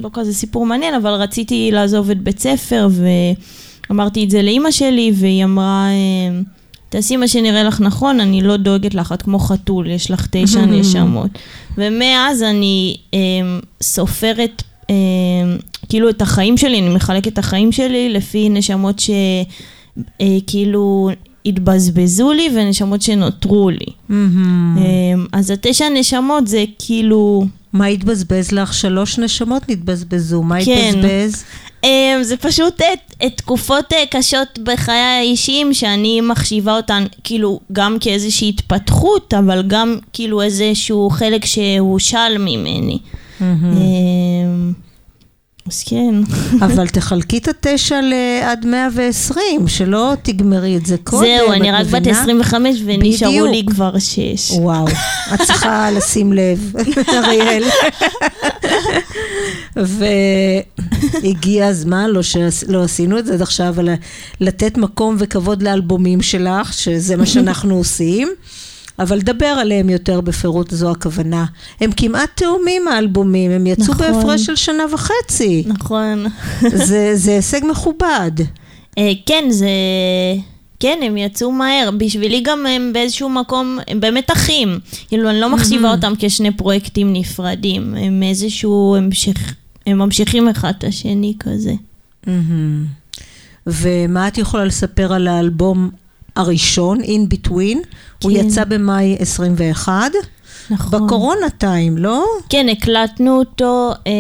לא 0.02 0.10
כזה 0.12 0.34
סיפור 0.34 0.66
מעניין, 0.66 0.94
אבל 0.94 1.10
רציתי 1.10 1.70
לעזוב 1.72 2.10
את 2.10 2.20
בית 2.22 2.38
ספר 2.38 2.88
ואמרתי 3.90 4.24
את 4.24 4.30
זה 4.30 4.42
לאימא 4.42 4.70
שלי 4.70 5.12
והיא 5.14 5.44
אמרה, 5.44 5.88
אמ, 5.90 6.42
תעשי 6.88 7.16
מה 7.16 7.28
שנראה 7.28 7.62
לך 7.62 7.80
נכון, 7.80 8.20
אני 8.20 8.40
לא 8.40 8.56
דואגת 8.56 8.94
לך, 8.94 9.12
את 9.12 9.22
כמו 9.22 9.38
חתול, 9.38 9.90
יש 9.90 10.10
לך 10.10 10.26
תשע 10.30 10.66
נשמות. 10.66 11.30
ומאז 11.78 12.42
אני 12.42 12.96
אמ, 13.12 13.60
סופרת 13.82 14.62
אמ, 14.90 14.94
כאילו 15.88 16.08
את 16.08 16.22
החיים 16.22 16.56
שלי, 16.56 16.78
אני 16.78 16.88
מחלקת 16.88 17.32
את 17.32 17.38
החיים 17.38 17.72
שלי 17.72 18.08
לפי 18.08 18.48
נשמות 18.48 19.02
שכאילו 20.20 21.10
התבזבזו 21.46 22.32
לי 22.32 22.48
ונשמות 22.54 23.02
שנותרו 23.02 23.70
לי. 23.70 23.86
אמ, 24.10 25.26
אז 25.32 25.50
התשע 25.50 25.88
נשמות 25.88 26.46
זה 26.46 26.64
כאילו... 26.78 27.46
מה 27.72 27.86
התבזבז 27.86 28.52
לך? 28.52 28.74
שלוש 28.74 29.18
נשמות 29.18 29.68
נתבזבזו. 29.68 30.42
מה 30.42 30.64
כן. 30.64 30.94
התבזבז? 30.98 31.44
אמ, 31.84 32.22
זה 32.22 32.36
פשוט 32.36 32.80
את, 32.80 33.14
את 33.26 33.36
תקופות 33.36 33.92
אה, 33.92 34.04
קשות 34.10 34.58
בחיי 34.62 35.00
האישיים 35.00 35.74
שאני 35.74 36.20
מחשיבה 36.20 36.76
אותן 36.76 37.04
כאילו 37.24 37.60
גם 37.72 37.96
כאיזושהי 38.00 38.48
התפתחות, 38.48 39.34
אבל 39.34 39.62
גם 39.66 39.96
כאילו 40.12 40.42
איזשהו 40.42 41.10
חלק 41.10 41.44
שהושל 41.44 42.38
ממני. 42.38 42.98
אמ, 43.40 44.72
אז 45.68 45.82
כן. 45.86 46.14
אבל 46.66 46.88
תחלקי 46.88 47.38
את 47.38 47.48
התשע 47.48 48.00
לעד 48.02 48.66
120, 48.66 49.68
שלא 49.68 50.12
תגמרי 50.22 50.76
את 50.76 50.86
זה 50.86 50.96
קודם. 51.04 51.24
זהו, 51.24 51.52
אני 51.52 51.70
רק 51.70 51.86
בת 51.86 52.00
מבינה? 52.00 52.20
25 52.20 52.78
ונשארו. 52.84 53.46
לי 53.46 53.62
כבר 53.66 53.98
שש. 53.98 54.50
וואו, 54.50 54.88
את 55.34 55.40
צריכה 55.46 55.90
לשים 55.96 56.32
לב, 56.32 56.72
אריאל. 57.08 57.64
והגיע 61.22 61.66
הזמן, 61.66 62.10
לא 62.10 62.22
שלא 62.22 62.82
עשינו 62.82 63.18
את 63.18 63.26
זה 63.26 63.34
עד 63.34 63.42
עכשיו, 63.42 63.68
אבל 63.68 63.88
לתת 64.40 64.78
מקום 64.78 65.16
וכבוד 65.18 65.62
לאלבומים 65.62 66.22
שלך, 66.22 66.72
שזה 66.72 67.16
מה 67.16 67.26
שאנחנו 67.26 67.76
עושים. 67.76 68.28
אבל 68.98 69.20
דבר 69.20 69.46
עליהם 69.46 69.90
יותר 69.90 70.20
בפירוט, 70.20 70.70
זו 70.70 70.90
הכוונה. 70.90 71.44
הם 71.80 71.90
כמעט 71.96 72.30
תאומים 72.34 72.88
האלבומים, 72.88 73.50
הם 73.50 73.66
יצאו 73.66 73.94
נכון. 73.94 74.12
בהפרש 74.12 74.46
של 74.46 74.56
שנה 74.56 74.82
וחצי. 74.92 75.64
נכון. 75.66 76.24
זה, 76.88 77.10
זה 77.14 77.34
הישג 77.34 77.60
מכובד. 77.70 78.32
אה, 78.98 79.12
כן, 79.26 79.44
זה... 79.50 79.68
כן, 80.80 80.98
הם 81.02 81.16
יצאו 81.16 81.52
מהר. 81.52 81.90
בשבילי 81.96 82.40
גם 82.40 82.66
הם 82.66 82.90
באיזשהו 82.92 83.28
מקום, 83.28 83.78
הם 83.88 84.00
באמת 84.00 84.30
אחים. 84.30 84.78
כאילו, 85.08 85.30
אני 85.30 85.40
לא 85.40 85.50
מחשיבה 85.50 85.90
אותם 85.90 86.12
כשני 86.18 86.50
פרויקטים 86.50 87.12
נפרדים. 87.12 87.94
הם 87.94 88.22
איזשהו 88.22 88.96
המשך... 88.96 89.54
הם 89.86 89.98
ממשיכים 89.98 90.48
אחד 90.48 90.72
את 90.78 90.84
השני 90.84 91.34
כזה. 91.40 91.72
מהמם. 92.26 92.84
ומה 93.66 94.28
את 94.28 94.38
יכולה 94.38 94.64
לספר 94.64 95.12
על 95.12 95.28
האלבום 95.28 95.90
הראשון, 96.36 97.00
In 97.00 97.34
Between? 97.34 97.78
הוא 98.22 98.32
כן. 98.32 98.46
יצא 98.46 98.64
במאי 98.64 99.16
21, 99.18 100.10
נכון. 100.70 101.06
בקורונה 101.06 101.50
טיים, 101.58 101.98
לא? 101.98 102.24
כן, 102.48 102.66
הקלטנו 102.72 103.38
אותו. 103.38 103.92
אה, 104.06 104.12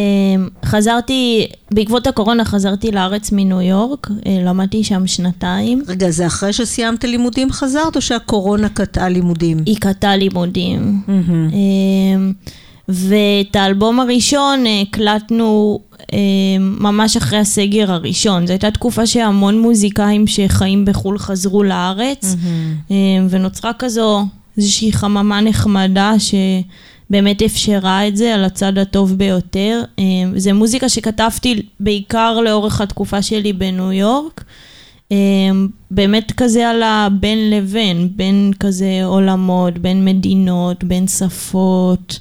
חזרתי, 0.64 1.46
בעקבות 1.70 2.06
הקורונה 2.06 2.44
חזרתי 2.44 2.90
לארץ 2.92 3.32
מניו 3.32 3.60
יורק. 3.60 4.10
אה, 4.26 4.38
למדתי 4.44 4.84
שם 4.84 5.06
שנתיים. 5.06 5.82
רגע, 5.88 6.10
זה 6.10 6.26
אחרי 6.26 6.52
שסיימת 6.52 7.04
לימודים 7.04 7.52
חזרת, 7.52 7.96
או 7.96 8.00
שהקורונה 8.00 8.68
קטעה 8.68 9.08
לימודים? 9.08 9.58
היא 9.66 9.76
קטעה 9.80 10.16
לימודים. 10.16 11.02
מהמם. 11.08 12.32
ואת 12.88 13.56
האלבום 13.56 14.00
הראשון 14.00 14.66
אה, 14.66 14.80
הקלטנו 14.80 15.80
אמ, 16.12 16.76
ממש 16.80 17.16
אחרי 17.16 17.38
הסגר 17.38 17.92
הראשון. 17.92 18.46
זו 18.46 18.52
הייתה 18.52 18.70
תקופה 18.70 19.06
שהמון 19.06 19.60
מוזיקאים 19.60 20.26
שחיים 20.26 20.84
בחו"ל 20.84 21.18
חזרו 21.18 21.62
לארץ, 21.62 22.34
אמ, 22.90 23.26
ונוצרה 23.30 23.72
כזו 23.78 24.24
איזושהי 24.56 24.92
חממה 24.92 25.40
נחמדה 25.40 26.12
שבאמת 26.18 27.42
אפשרה 27.42 28.08
את 28.08 28.16
זה 28.16 28.34
על 28.34 28.44
הצד 28.44 28.78
הטוב 28.78 29.12
ביותר. 29.12 29.82
זו 30.36 30.54
מוזיקה 30.54 30.88
שכתבתי 30.88 31.62
בעיקר 31.80 32.40
לאורך 32.40 32.80
התקופה 32.80 33.22
שלי 33.22 33.52
בניו 33.52 33.92
יורק. 33.92 34.44
אמ, 35.10 35.68
באמת 35.90 36.32
כזה 36.36 36.68
על 36.70 36.82
הבין 36.82 37.50
לבין, 37.50 38.08
בין 38.16 38.52
כזה 38.60 39.00
עולמות, 39.04 39.78
בין 39.78 40.04
מדינות, 40.04 40.84
בין 40.84 41.08
שפות. 41.08 42.20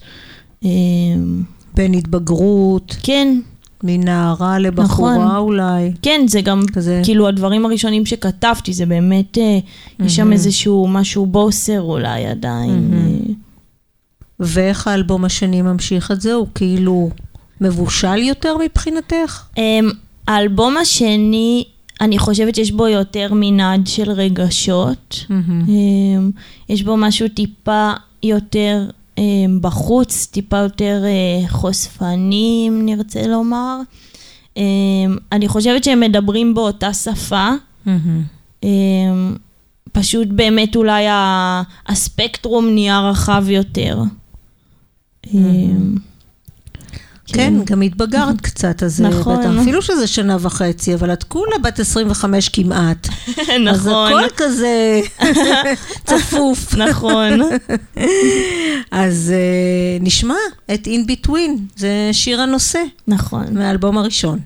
אמ, 0.64 1.44
בין 1.76 1.94
התבגרות, 1.94 2.96
כן, 3.04 3.40
מנערה 3.84 4.60
לבחורה 4.60 5.16
נכון. 5.18 5.36
אולי. 5.36 5.92
כן, 6.02 6.26
זה 6.28 6.42
גם 6.42 6.62
כזה. 6.74 7.02
כאילו 7.04 7.28
הדברים 7.28 7.66
הראשונים 7.66 8.06
שכתבתי, 8.06 8.74
זה 8.74 8.86
באמת, 8.86 9.38
אה, 9.38 9.60
יש 10.00 10.16
שם 10.16 10.32
איזשהו 10.32 10.88
משהו 10.88 11.26
בוסר 11.26 11.82
אולי 11.82 12.26
עדיין. 12.26 12.90
אה. 12.94 13.34
ואיך 14.40 14.88
האלבום 14.88 15.26
השני 15.26 15.62
ממשיך 15.62 16.12
את 16.12 16.22
זה? 16.22 16.34
הוא 16.34 16.48
כאילו 16.56 17.10
מבושל 17.62 18.18
יותר 18.18 18.58
מבחינתך? 18.66 19.44
אמ, 19.58 19.90
האלבום 20.28 20.78
השני, 20.78 21.64
אני 22.02 22.20
חושבת 22.20 22.56
שיש 22.56 22.72
בו 22.72 22.88
יותר 22.88 23.28
מנעד 23.32 23.88
של 23.88 24.12
רגשות. 24.12 25.26
אמ, 25.32 26.32
יש 26.70 26.84
בו 26.84 26.98
משהו 26.98 27.28
טיפה 27.28 27.92
יותר 28.24 28.90
בחוץ, 29.62 30.28
טיפה 30.32 30.58
יותר 30.58 31.04
אה, 31.06 31.48
חושפני, 31.48 32.66
אם 32.68 32.82
נרצה 32.86 33.28
לומר. 33.28 33.80
אמ, 34.58 34.64
אני 35.32 35.48
חושבת 35.48 35.84
שהם 35.84 36.00
מדברים 36.00 36.54
באותה 36.54 36.94
שפה. 36.94 37.50
אמ, 38.64 39.36
פשוט 39.92 40.28
באמת 40.28 40.76
אולי 40.76 41.06
הספקטרום 41.88 42.70
נהיה 42.70 43.00
רחב 43.10 43.46
יותר. 43.50 44.02
אמ, 45.34 45.96
כן, 47.28 47.54
גם 47.66 47.82
התבגרת 47.82 48.42
קצת, 48.42 48.84
אז 48.84 49.02
אה, 49.02 49.10
נכון. 49.10 49.40
בטח, 49.40 49.50
אפילו 49.62 49.82
שזה 49.82 50.08
שנה 50.08 50.38
וחצי, 50.40 50.94
אבל 50.94 51.14
את 51.14 51.24
כולה 51.24 51.58
בת 51.64 51.80
25 51.80 52.50
כמעט. 52.50 53.08
אז 53.72 53.88
נכון, 53.88 54.14
הכל 54.14 54.28
כזה 54.38 55.02
צפוף. 56.08 56.76
נכון. 56.76 57.40
אז 58.92 59.34
אה, 59.36 59.98
נשמע 60.02 60.36
את 60.74 60.88
In 60.88 61.12
Between, 61.12 61.52
זה 61.76 62.10
שיר 62.12 62.42
הנושא 62.42 62.80
נכון. 63.08 63.46
מהאלבום 63.52 63.98
הראשון. 63.98 64.40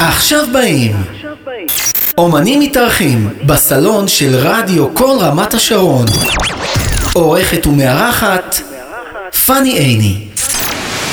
עכשיו 0.00 0.46
באים. 0.52 0.96
אומנים 2.18 2.60
מתארחים 2.60 3.28
בסלון 3.46 4.08
של 4.08 4.34
רדיו 4.34 4.94
כל 4.94 5.16
רמת 5.20 5.54
השרון. 5.54 6.06
עורכת 7.12 7.66
ומארחת 7.66 8.56
פאני 9.46 9.70
עיני. 9.78 10.28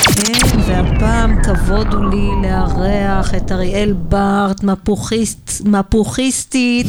כן, 0.04 0.58
והפעם 0.66 1.42
כבוד 1.42 1.94
הוא 1.94 2.04
לי 2.10 2.48
לארח 2.48 3.34
את 3.34 3.52
אריאל 3.52 3.92
בארט, 3.92 4.62
מפוכיסט, 4.62 5.60
מפוכיסטית, 5.64 6.86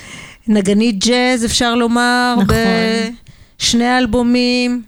נגנית 0.48 1.04
ג'אז, 1.04 1.44
אפשר 1.44 1.74
לומר, 1.74 2.34
נכון. 2.38 2.56
בשני 3.58 3.98
אלבומים, 3.98 4.82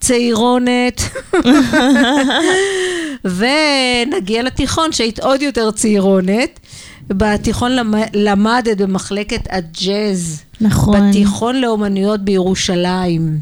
צעירונת. 0.00 1.02
ונגיע 3.24 4.42
לתיכון, 4.42 4.92
שהיית 4.92 5.20
עוד 5.20 5.42
יותר 5.42 5.70
צעירונת. 5.70 6.60
בתיכון 7.08 7.72
למ- 7.76 7.94
למדת 8.14 8.76
במחלקת 8.80 9.40
הג'אז. 9.50 10.42
נכון. 10.60 11.10
בתיכון 11.10 11.56
לאומנויות 11.60 12.20
בירושלים. 12.24 13.38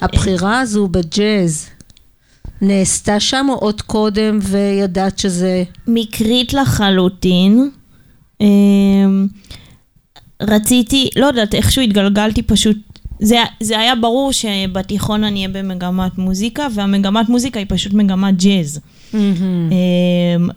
הבחירה 0.00 0.60
הזו 0.60 0.88
בג'אז 0.88 1.66
נעשתה 2.62 3.20
שם 3.20 3.46
או 3.48 3.54
עוד 3.54 3.82
קודם 3.82 4.38
וידעת 4.42 5.18
שזה... 5.18 5.64
מקרית 5.86 6.52
לחלוטין. 6.52 7.70
אמ, 8.40 9.26
רציתי, 10.42 11.08
לא 11.16 11.26
יודעת, 11.26 11.54
איכשהו 11.54 11.82
התגלגלתי 11.82 12.42
פשוט, 12.42 12.76
זה, 13.22 13.36
זה 13.60 13.78
היה 13.78 13.94
ברור 13.94 14.32
שבתיכון 14.32 15.24
אני 15.24 15.46
אהיה 15.46 15.62
במגמת 15.62 16.18
מוזיקה, 16.18 16.66
והמגמת 16.74 17.28
מוזיקה 17.28 17.58
היא 17.58 17.66
פשוט 17.68 17.92
מגמת 17.92 18.42
ג'אז. 18.42 18.80
אמ, 19.14 19.18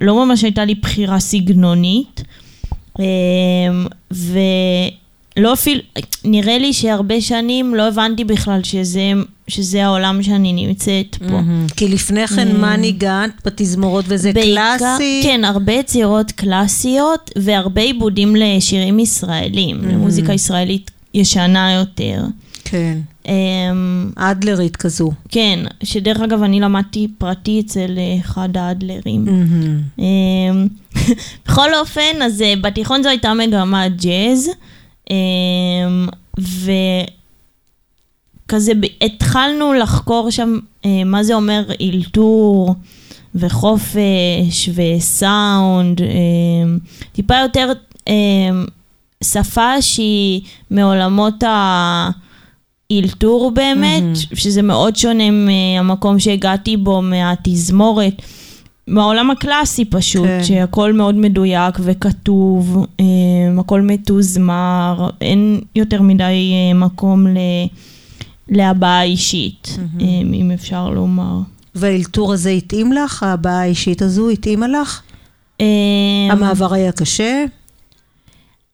לא 0.01 0.25
ממש 0.25 0.43
הייתה 0.43 0.65
לי 0.65 0.75
בחירה 0.75 1.19
סגנונית, 1.19 2.23
אמ, 2.99 3.05
ולא 4.11 5.53
אפילו, 5.53 5.81
נראה 6.25 6.57
לי 6.57 6.73
שהרבה 6.73 7.21
שנים 7.21 7.75
לא 7.75 7.87
הבנתי 7.87 8.23
בכלל 8.23 8.63
שזה, 8.63 9.11
שזה 9.47 9.85
העולם 9.85 10.23
שאני 10.23 10.53
נמצאת 10.53 11.15
פה. 11.29 11.39
כי 11.75 11.87
לפני 11.87 12.27
כן 12.27 12.57
מה 12.61 12.77
ניגנת 12.77 13.31
בתזמורות 13.45 14.05
וזה. 14.07 14.33
בעיקר- 14.33 14.75
קלאסי? 14.79 15.19
כן, 15.23 15.45
הרבה 15.45 15.73
יצירות 15.73 16.31
קלאסיות 16.31 17.31
והרבה 17.35 17.81
עיבודים 17.81 18.35
לשירים 18.35 18.99
ישראלים, 18.99 19.79
Mm-hmm. 19.81 19.87
למוזיקה 19.93 20.33
ישראלית 20.33 20.91
ישנה 21.13 21.71
יותר. 21.73 22.23
כן. 22.73 22.97
אמ, 23.27 24.11
אדלרית 24.15 24.75
כזו. 24.75 25.11
כן, 25.29 25.59
שדרך 25.83 26.21
אגב 26.21 26.43
אני 26.43 26.59
למדתי 26.59 27.07
פרטי 27.17 27.59
אצל 27.65 27.95
אה, 27.97 28.17
אחד 28.19 28.57
האדלרים. 28.57 29.25
Mm-hmm. 29.27 30.01
אמ, 30.01 30.67
בכל 31.45 31.75
אופן, 31.75 32.21
אז 32.23 32.41
אה, 32.41 32.53
בתיכון 32.61 33.03
זו 33.03 33.09
הייתה 33.09 33.33
מגמת 33.33 34.01
ג'אז, 34.01 34.49
אמ, 35.11 36.07
וכזה 38.47 38.71
התחלנו 39.01 39.73
לחקור 39.73 40.29
שם 40.29 40.59
אה, 40.85 41.03
מה 41.05 41.23
זה 41.23 41.33
אומר 41.33 41.63
אילתור 41.79 42.75
וחופש 43.35 44.69
וסאונד, 44.75 46.01
טיפה 47.11 47.35
יותר 47.35 47.71
שפה 49.23 49.81
שהיא 49.81 50.41
מעולמות 50.71 51.43
ה... 51.43 52.09
אילתור 52.89 53.51
באמת, 53.51 54.03
mm-hmm. 54.03 54.35
שזה 54.35 54.61
מאוד 54.61 54.95
שונה 54.95 55.23
מהמקום 55.31 56.19
שהגעתי 56.19 56.77
בו, 56.77 57.01
מהתזמורת. 57.01 58.21
מהעולם 58.87 59.31
הקלאסי 59.31 59.85
פשוט, 59.85 60.25
כן. 60.25 60.43
שהכל 60.43 60.93
מאוד 60.93 61.15
מדויק 61.15 61.75
וכתוב, 61.79 62.85
אה, 62.99 63.05
הכל 63.59 63.81
מתוזמר, 63.81 65.09
אין 65.21 65.61
יותר 65.75 66.01
מדי 66.01 66.23
אה, 66.23 66.73
מקום 66.73 67.27
ל... 67.27 67.37
להבעה 68.49 69.03
אישית, 69.03 69.67
mm-hmm. 69.75 70.03
אם 70.33 70.51
אפשר 70.53 70.89
לומר. 70.89 71.39
והאלתור 71.75 72.33
הזה 72.33 72.49
התאים 72.49 72.93
לך? 72.93 73.23
הבעה 73.23 73.61
האישית 73.61 74.01
הזו 74.01 74.29
התאימה 74.29 74.67
לך? 74.67 75.01
המעבר 76.31 76.73
היה 76.73 76.91
קשה? 76.91 77.45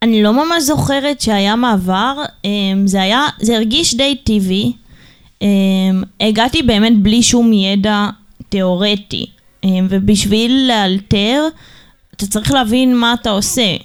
אני 0.01 0.23
לא 0.23 0.33
ממש 0.33 0.63
זוכרת 0.63 1.21
שהיה 1.21 1.55
מעבר, 1.55 2.23
אמ, 2.45 2.87
זה 2.87 3.01
היה, 3.01 3.27
זה 3.41 3.55
הרגיש 3.55 3.95
די 3.95 4.15
טבעי. 4.23 4.73
אמ, 5.41 6.03
הגעתי 6.21 6.63
באמת 6.63 7.01
בלי 7.01 7.23
שום 7.23 7.53
ידע 7.53 8.09
תיאורטי, 8.49 9.25
אמ, 9.63 9.87
ובשביל 9.89 10.67
לאלתר, 10.67 11.47
אתה 12.15 12.27
צריך 12.27 12.51
להבין 12.51 12.97
מה 12.97 13.13
אתה 13.21 13.29
עושה, 13.29 13.75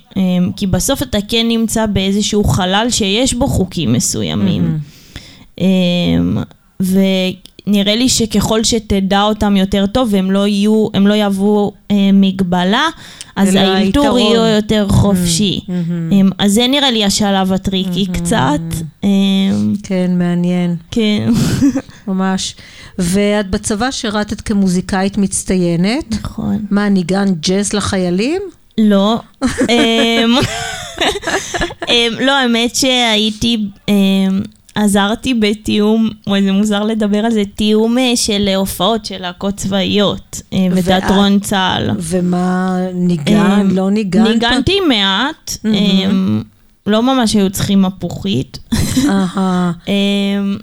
כי 0.56 0.66
בסוף 0.66 1.02
אתה 1.02 1.18
כן 1.28 1.48
נמצא 1.48 1.86
באיזשהו 1.86 2.44
חלל 2.44 2.86
שיש 2.90 3.34
בו 3.34 3.46
חוקים 3.46 3.92
מסוימים. 3.92 4.78
אמ, 5.60 6.38
ונראה 7.66 7.96
לי 7.96 8.08
שככל 8.08 8.64
שתדע 8.64 9.22
אותם 9.22 9.56
יותר 9.56 9.86
טוב 9.86 10.08
והם 10.12 10.30
לא 10.30 10.46
יהיו, 10.46 10.88
הם 10.94 11.06
לא 11.06 11.14
יהוו 11.14 11.72
אה, 11.90 12.10
מגבלה, 12.12 12.88
אז 13.36 13.54
האלתור. 13.54 14.18
יהיה 14.18 14.56
יותר 14.56 14.86
חופשי. 14.88 15.60
אמ, 16.12 16.30
אז 16.38 16.52
זה 16.52 16.66
נראה 16.66 16.90
לי 16.90 17.04
השלב 17.04 17.52
הטריקי 17.52 18.06
קצת. 18.06 18.60
אמ, 19.04 19.74
כן, 19.82 20.10
מעניין. 20.18 20.76
כן, 20.90 21.28
ממש. 22.08 22.54
ואת 22.98 23.50
בצבא 23.50 23.90
שירתת 23.90 24.40
כמוזיקאית 24.40 25.18
מצטיינת. 25.18 26.04
נכון. 26.10 26.64
מה, 26.70 26.88
ניגן 26.88 27.28
ג'אז 27.40 27.72
לחיילים? 27.72 28.42
לא. 28.78 29.20
אמ, 31.88 32.12
לא, 32.20 32.32
האמת 32.32 32.76
שהייתי, 32.76 33.58
עזרתי 34.74 35.34
בתיאום, 35.34 36.10
וואי 36.26 36.42
זה 36.42 36.52
מוזר 36.52 36.82
לדבר 36.82 37.18
על 37.18 37.32
זה, 37.32 37.42
תיאום 37.54 37.98
אה, 37.98 38.12
של 38.16 38.44
אה, 38.48 38.56
הופעות 38.56 39.04
של 39.04 39.18
להקות 39.18 39.54
צבאיות 39.54 40.42
אה, 40.52 40.66
ותיאטרון 40.74 41.40
צה"ל. 41.40 41.90
ומה, 41.98 42.78
ניגן, 42.94 43.60
אמ, 43.60 43.70
לא 43.70 43.90
ניגנת? 43.90 44.28
ניגנתי 44.28 44.80
מעט, 44.88 45.56
אמ, 45.64 46.42
לא 46.86 47.02
ממש 47.02 47.34
היו 47.34 47.50
צריכים 47.50 47.82
מפוחית. 47.82 48.58
אמ, 49.88 50.56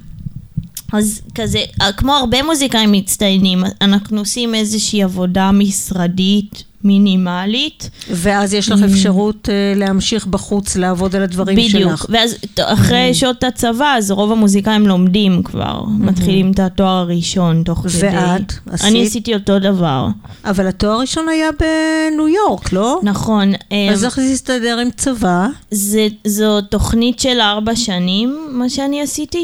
אז 0.94 1.22
כזה, 1.36 1.60
כמו 1.98 2.14
הרבה 2.14 2.44
מוזיקאים 2.44 2.92
מצטיינים, 2.92 3.64
אנחנו 3.82 4.20
עושים 4.20 4.56
איזושהי 4.56 5.04
עבודה 5.04 5.52
משרדית 5.52 6.64
מינימלית. 6.84 7.90
ואז 8.10 8.54
יש 8.54 8.72
לך 8.72 8.80
אפשרות 8.84 9.50
אה, 9.52 9.74
להמשיך 9.80 10.26
בחוץ 10.28 10.76
לעבוד 10.76 11.16
על 11.16 11.22
הדברים 11.24 11.58
בדיוק. 11.58 11.90
שלך. 11.92 12.06
ואז 12.10 12.36
ת- 12.54 12.60
אחרי 12.60 13.14
שעות 13.14 13.44
הצבא, 13.44 13.94
אז 13.98 14.12
רוב 14.12 14.32
המוזיקאים 14.32 14.88
לומדים 14.88 15.44
כבר, 15.44 15.84
מתחילים 16.00 16.52
את 16.52 16.60
התואר 16.60 16.88
הראשון 16.98 17.64
תוך 17.64 17.80
כדי. 17.80 18.08
ואת? 18.08 18.54
עשית? 18.72 18.88
אני 18.88 19.04
עשיתי 19.06 19.34
אותו 19.34 19.60
דבר. 19.60 20.08
אבל 20.46 20.68
התואר 20.68 20.92
הראשון 20.92 21.30
היה 21.30 21.50
בניו 21.60 22.28
יורק, 22.28 22.74
לא? 22.74 23.00
נכון. 23.04 23.54
אמ, 23.72 23.90
אז 23.92 24.06
איך 24.06 24.16
זה 24.16 24.32
הסתדר 24.32 24.78
עם 24.80 24.88
צבא? 24.98 25.48
זה, 25.72 26.08
זו 26.28 26.62
תוכנית 26.62 27.20
של 27.20 27.40
ארבע 27.42 27.76
שנים, 27.76 28.38
מה 28.52 28.70
שאני 28.70 29.02
עשיתי, 29.02 29.44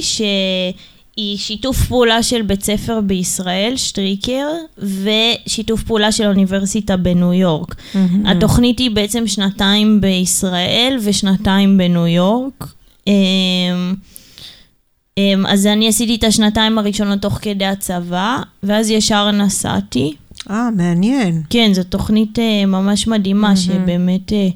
שהיא 1.17 1.37
שיתוף 1.37 1.85
פעולה 1.85 2.23
של 2.23 2.41
בית 2.41 2.63
ספר 2.63 3.01
בישראל, 3.01 3.73
שטריקר, 3.75 4.47
ושיתוף 4.77 5.83
פעולה 5.83 6.11
של 6.11 6.23
האוניברסיטה 6.23 6.97
בניו 6.97 7.33
יורק. 7.33 7.75
התוכנית 8.25 8.79
היא 8.79 8.91
בעצם 8.91 9.27
שנתיים 9.27 10.01
בישראל 10.01 10.97
ושנתיים 11.03 11.77
בניו 11.77 12.07
יורק. 12.07 12.73
אמ, 13.07 13.13
אמ, 15.17 15.45
אז 15.45 15.65
אני 15.65 15.87
עשיתי 15.87 16.15
את 16.15 16.23
השנתיים 16.23 16.77
הראשונות 16.77 17.21
תוך 17.21 17.39
כדי 17.41 17.65
הצבא, 17.65 18.37
ואז 18.63 18.89
ישר 18.89 19.31
נסעתי. 19.31 20.13
אה, 20.49 20.69
מעניין. 20.71 21.43
כן, 21.49 21.71
זו 21.73 21.83
תוכנית 21.83 22.39
אה, 22.39 22.65
ממש 22.65 23.07
מדהימה, 23.07 23.55
שבאמת 23.55 24.33
אה, 24.33 24.47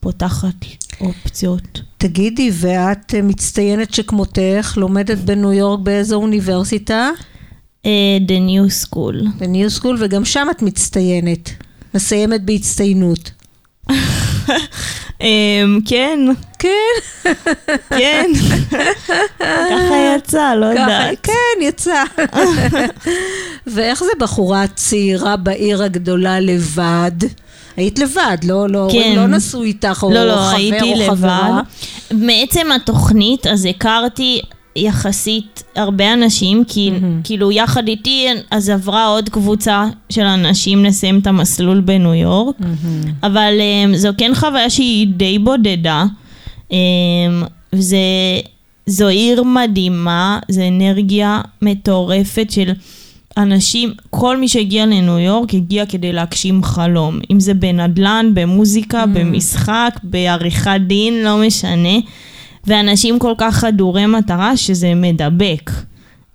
פותחת 0.00 0.64
אופציות. 1.00 1.80
תגידי, 1.98 2.50
ואת 2.54 3.14
אה, 3.14 3.22
מצטיינת 3.22 3.94
שכמותך, 3.94 4.74
לומדת 4.76 5.18
בניו 5.18 5.52
יורק 5.52 5.80
באיזו 5.80 6.16
אוניברסיטה? 6.16 7.10
אה, 7.86 8.18
The 8.28 8.30
New 8.50 8.84
School. 8.84 9.28
בניו 9.38 9.70
סקול, 9.70 9.96
וגם 10.00 10.24
שם 10.24 10.48
את 10.50 10.62
מצטיינת. 10.62 11.50
מסיימת 11.94 12.44
בהצטיינות. 12.44 13.30
אמ, 15.20 15.80
כן, 15.86 16.18
כן, 16.58 16.68
כן. 17.88 18.30
ככה 19.70 20.16
יצא, 20.16 20.54
לא 20.54 20.66
יודעת. 20.66 21.18
כן, 21.22 21.62
יצא. 21.62 22.02
ואיך 23.74 24.04
זה 24.04 24.10
בחורה 24.18 24.66
צעירה 24.74 25.36
בעיר 25.36 25.82
הגדולה 25.82 26.40
לבד? 26.40 27.10
היית 27.78 27.98
לבד, 27.98 28.36
לא, 28.44 28.68
לא, 28.68 28.88
כן. 28.92 29.12
לא 29.16 29.26
נסעו 29.26 29.62
איתך 29.62 30.00
או 30.02 30.10
לא, 30.10 30.24
לא, 30.24 30.32
חבר 30.32 30.56
הייתי 30.56 30.92
או 30.92 30.98
לבד. 30.98 31.10
חברה. 31.10 31.60
מעצם 32.10 32.66
התוכנית, 32.76 33.46
אז 33.46 33.64
הכרתי, 33.64 34.40
יחסית 34.76 35.62
הרבה 35.76 36.12
אנשים, 36.12 36.64
כי 36.68 36.90
כאילו 37.24 37.52
יחד 37.52 37.88
איתי 37.88 38.26
אז 38.50 38.68
עברה 38.68 39.06
עוד 39.06 39.28
קבוצה 39.28 39.86
של 40.10 40.22
אנשים 40.22 40.84
לסיים 40.84 41.18
את 41.18 41.26
המסלול 41.26 41.80
בניו 41.80 42.14
יורק, 42.14 42.56
אבל 43.22 43.52
אמ, 43.60 43.96
זו 43.96 44.08
כן 44.18 44.32
חוויה 44.34 44.70
שהיא 44.70 45.06
די 45.06 45.38
בודדה, 45.38 46.04
אמ, 46.70 46.76
וזה... 47.72 47.98
זו 48.90 49.08
עיר 49.08 49.42
מדהימה, 49.42 50.38
זו 50.48 50.60
אנרגיה 50.68 51.40
מטורפת 51.62 52.50
של 52.50 52.72
אנשים, 53.38 53.92
כל 54.10 54.36
מי 54.36 54.48
שהגיע 54.48 54.86
לניו 54.86 55.18
יורק 55.18 55.54
הגיע 55.54 55.86
כדי 55.86 56.12
להגשים 56.12 56.62
חלום. 56.64 57.18
אם 57.30 57.40
זה 57.40 57.54
בנדל"ן, 57.54 58.30
במוזיקה, 58.34 59.04
Mm. 59.04 59.06
במשחק, 59.06 59.90
בעריכת 60.02 60.80
דין, 60.86 61.24
לא 61.24 61.38
משנה. 61.46 61.98
ואנשים 62.66 63.18
כל 63.18 63.34
כך 63.38 63.54
חדורי 63.56 64.06
מטרה 64.06 64.56
שזה 64.56 64.92
מדבק. 64.94 65.70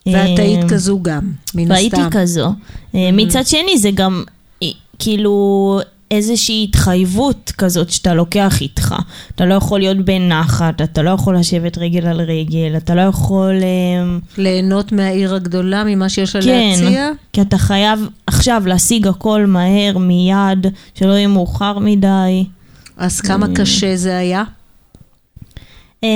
ואת 0.05 0.39
היית 0.39 0.63
אמ, 0.63 0.69
כזו 0.69 0.99
גם, 1.01 1.21
מן 1.55 1.61
הסתם. 1.61 1.71
והייתי 1.73 2.01
כזו. 2.11 2.47
אה, 2.95 3.09
מצד 3.13 3.45
שני, 3.47 3.77
זה 3.77 3.91
גם 3.91 4.23
אה, 4.63 4.67
כאילו 4.99 5.79
איזושהי 6.15 6.67
התחייבות 6.69 7.51
כזאת 7.57 7.89
שאתה 7.89 8.13
לוקח 8.13 8.61
איתך. 8.61 8.95
אתה 9.35 9.45
לא 9.45 9.53
יכול 9.53 9.79
להיות 9.79 9.97
בנחת, 9.97 10.81
אתה 10.81 11.01
לא 11.01 11.09
יכול 11.09 11.37
לשבת 11.37 11.77
רגל 11.77 12.07
על 12.07 12.21
רגל, 12.21 12.73
אתה 12.77 12.95
לא 12.95 13.01
יכול... 13.01 13.53
אה, 13.63 14.17
ליהנות 14.37 14.91
מהעיר 14.91 15.35
הגדולה, 15.35 15.83
ממה 15.83 16.09
שיש 16.09 16.35
לה 16.35 16.41
כן, 16.41 16.73
להציע? 16.81 17.09
כי 17.33 17.41
אתה 17.41 17.57
חייב 17.57 18.07
עכשיו 18.27 18.63
להשיג 18.65 19.07
הכל 19.07 19.45
מהר, 19.45 19.97
מיד, 19.97 20.67
שלא 20.95 21.11
יהיה 21.11 21.27
מאוחר 21.27 21.79
מדי. 21.79 22.45
אז 22.97 23.21
כמה 23.21 23.47
קשה 23.55 23.95
זה 23.95 24.17
היה? 24.17 24.43
אה, 26.03 26.09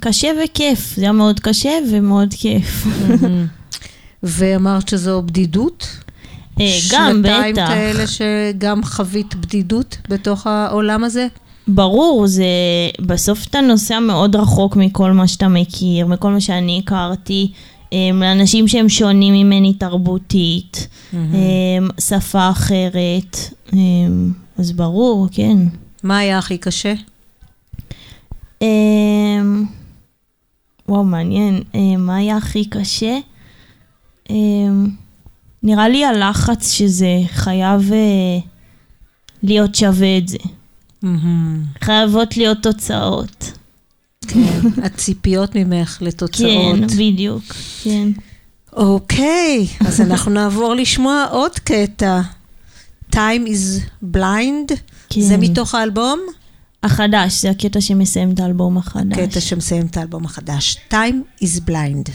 קשה 0.00 0.28
וכיף, 0.44 0.94
זה 0.96 1.02
היה 1.02 1.12
מאוד 1.12 1.40
קשה 1.40 1.72
ומאוד 1.90 2.34
כיף. 2.38 2.86
ואמרת 4.22 4.88
שזו 4.88 5.22
בדידות? 5.22 6.03
אה, 6.60 6.66
גם, 6.92 7.12
שנתיים 7.22 7.54
בטח. 7.54 7.68
כאלה 7.68 8.04
שגם 8.06 8.84
חווית 8.84 9.34
בדידות 9.34 9.96
בתוך 10.08 10.46
העולם 10.46 11.04
הזה? 11.04 11.26
ברור, 11.68 12.26
זה... 12.26 12.44
בסוף 13.00 13.46
אתה 13.46 13.60
נוסע 13.60 14.00
מאוד 14.00 14.36
רחוק 14.36 14.76
מכל 14.76 15.12
מה 15.12 15.28
שאתה 15.28 15.48
מכיר, 15.48 16.06
מכל 16.06 16.30
מה 16.30 16.40
שאני 16.40 16.80
הכרתי, 16.84 17.52
אמ, 17.92 18.22
לאנשים 18.22 18.68
שהם 18.68 18.88
שונים 18.88 19.34
ממני 19.34 19.74
תרבותית, 19.74 20.88
אמ, 21.14 21.18
שפה 22.00 22.50
אחרת, 22.50 23.36
אמ, 23.72 24.32
אז 24.58 24.72
ברור, 24.72 25.28
כן. 25.32 25.56
מה 26.02 26.18
היה 26.18 26.38
הכי 26.38 26.58
קשה? 26.58 26.94
וואו, 30.88 31.04
מעניין. 31.04 31.62
מה 31.98 32.16
היה 32.16 32.36
הכי 32.36 32.64
קשה? 32.64 33.18
נראה 35.64 35.88
לי 35.88 36.04
הלחץ 36.04 36.70
שזה 36.70 37.20
חייב 37.28 37.92
אה, 37.92 38.38
להיות 39.42 39.74
שווה 39.74 40.18
את 40.18 40.28
זה. 40.28 40.38
חייבות 41.80 42.36
להיות 42.36 42.58
תוצאות. 42.62 43.52
כן, 44.28 44.60
הציפיות 44.82 45.54
ממך 45.54 45.98
לתוצאות. 46.00 46.78
כן, 46.78 46.86
בדיוק, 46.86 47.44
כן. 47.82 48.08
אוקיי, 48.72 49.66
אז 49.86 50.00
אנחנו 50.00 50.30
נעבור 50.30 50.74
לשמוע 50.74 51.26
עוד 51.30 51.52
קטע. 51.52 52.20
Time 53.14 53.46
is 53.46 53.80
blind, 54.16 54.74
כן. 55.10 55.20
זה 55.20 55.36
מתוך 55.36 55.74
האלבום? 55.74 56.20
החדש, 56.82 57.42
זה 57.42 57.50
הקטע 57.50 57.80
שמסיים 57.80 58.30
את 58.30 58.40
האלבום 58.40 58.78
החדש. 58.78 59.18
קטע 59.18 59.40
שמסיים 59.40 59.86
את 59.86 59.96
האלבום 59.96 60.24
החדש. 60.24 60.76
Time 60.92 61.44
is 61.44 61.60
blind. 61.68 62.10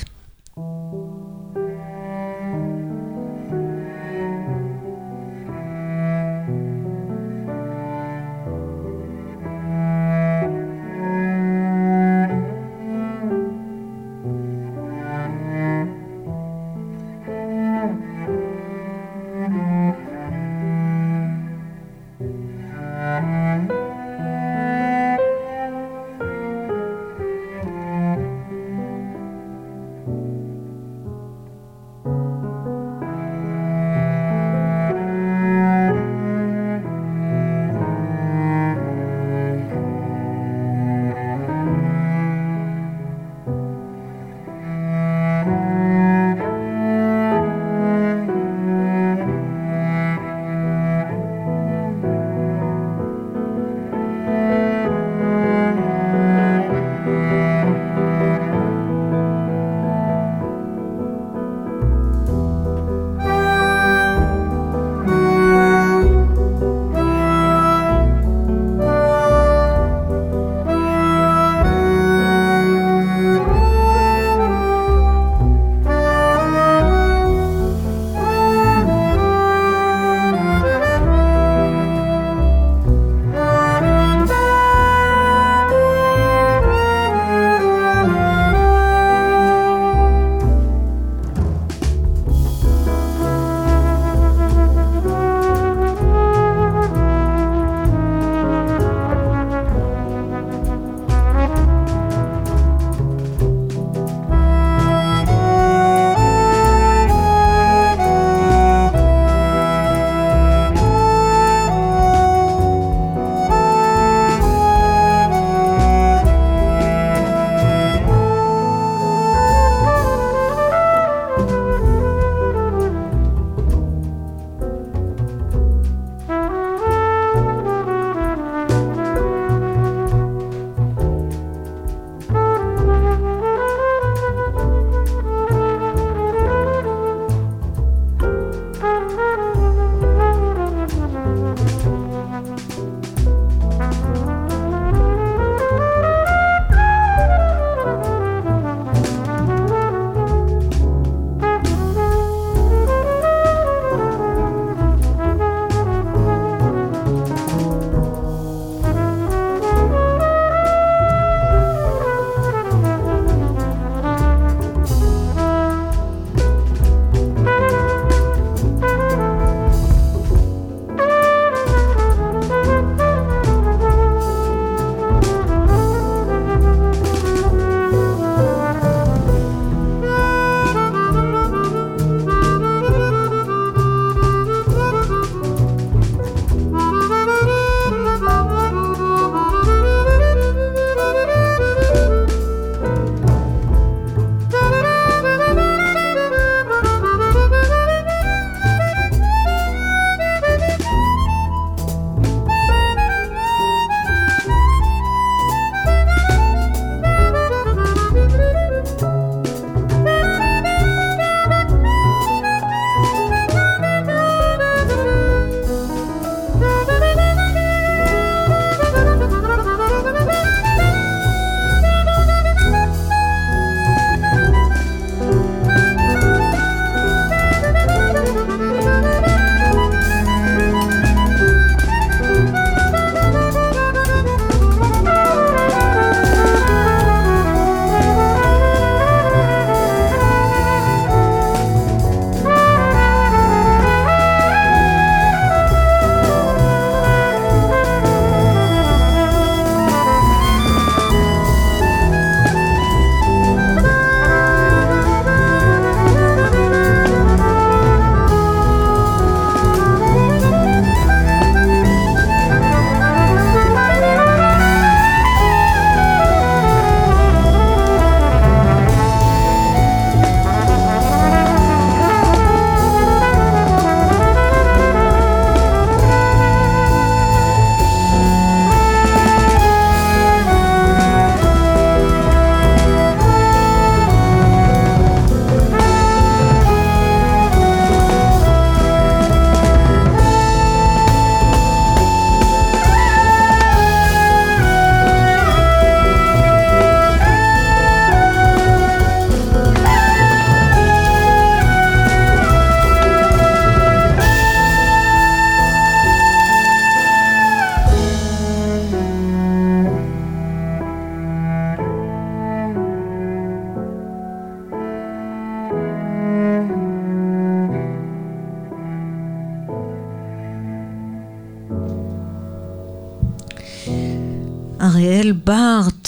אריאל 325.00 325.32
בארט. 325.32 326.08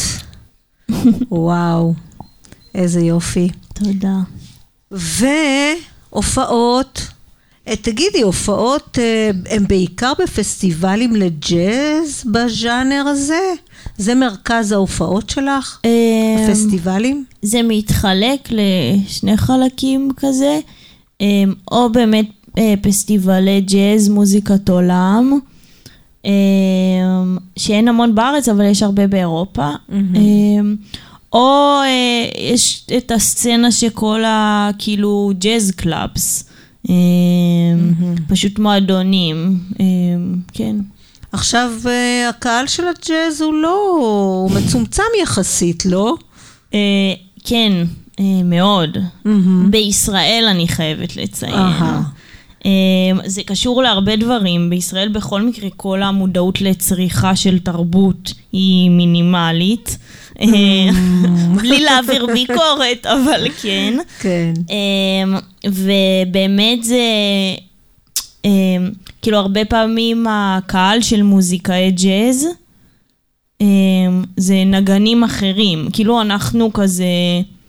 וואו, 1.32 1.94
איזה 2.76 3.02
יופי. 3.02 3.50
תודה. 3.74 4.18
והופעות, 6.12 7.08
אה, 7.68 7.76
תגידי, 7.76 8.22
הופעות 8.22 9.00
אה, 9.02 9.32
הן 9.50 9.68
בעיקר 9.68 10.14
בפסטיבלים 10.24 11.16
לג'אז 11.16 12.24
בז'אנר 12.32 13.04
הזה? 13.08 13.54
זה 13.98 14.16
מרכז 14.16 14.72
ההופעות 14.72 15.30
שלך? 15.30 15.80
אמ, 15.86 16.52
פסטיבלים? 16.52 17.26
זה 17.42 17.62
מתחלק 17.64 18.50
לשני 18.50 19.38
חלקים 19.38 20.12
כזה, 20.18 20.60
או 21.72 21.90
באמת 21.92 22.28
אה, 22.58 22.74
פסטיבלי 22.82 23.62
ג'אז, 23.62 24.10
מוזיקת 24.10 24.70
עולם, 24.70 25.40
שאין 27.58 27.88
המון 27.88 28.16
בארץ, 28.16 28.50
אבל 28.50 28.66
יש 28.66 28.84
הרבה 28.84 29.08
באירופה. 29.08 29.70
אמ, 29.92 30.76
או 31.34 31.80
אה, 31.84 32.50
יש 32.52 32.88
את 32.98 33.12
הסצנה 33.12 33.72
שכל 33.72 34.24
ה... 34.24 34.70
כאילו 34.80 35.32
ג'אז 35.40 35.72
קלאבס. 35.72 36.50
פשוט 38.28 38.60
מועדונים, 38.60 39.60
אמ, 39.80 40.36
כן. 40.54 40.76
עכשיו, 41.32 41.72
אה, 41.86 42.30
הקהל 42.30 42.68
של 42.68 42.84
הג'אז 42.88 43.42
הוא 43.42 43.54
לא... 43.54 43.98
הוא 44.00 44.52
מצומצם 44.52 45.04
יחסית, 45.24 45.86
לא? 45.86 46.16
אה, 46.74 46.80
כן, 47.44 47.72
מאוד. 48.46 48.98
בישראל 49.70 50.46
אני 50.50 50.68
חייבת 50.68 51.16
לציין. 51.18 51.54
אה, 52.66 52.72
זה 53.26 53.44
קשור 53.44 53.84
להרבה 53.84 54.16
דברים. 54.16 54.70
בישראל 54.70 55.10
בכל 55.10 55.42
מקרה 55.42 55.70
כל 55.78 56.04
המודעות 56.04 56.62
לצריכה 56.62 57.36
של 57.36 57.60
תרבות 57.60 58.34
היא 58.52 58.90
מינימלית. 58.90 59.98
אה, 60.42 60.48
בלי 61.62 61.80
להעביר 61.80 62.26
ביקורת, 62.26 63.06
אבל 63.06 63.48
כן. 63.62 63.98
כן. 64.20 64.54
אמ, 64.70 65.36
ובאמת 65.66 66.84
זה, 66.84 67.04
אמ, 68.46 68.92
כאילו 69.22 69.38
הרבה 69.38 69.66
פעמים 69.66 70.26
הקהל 70.30 71.02
של 71.02 71.24
מוזיקאי 71.24 71.92
ג'אז 71.92 72.48
אמ, 73.62 74.24
זה 74.38 74.64
נגנים 74.66 75.24
אחרים, 75.24 75.88
כאילו 75.94 76.22
אנחנו 76.22 76.74
כזה 76.74 77.06
אמ, 77.40 77.61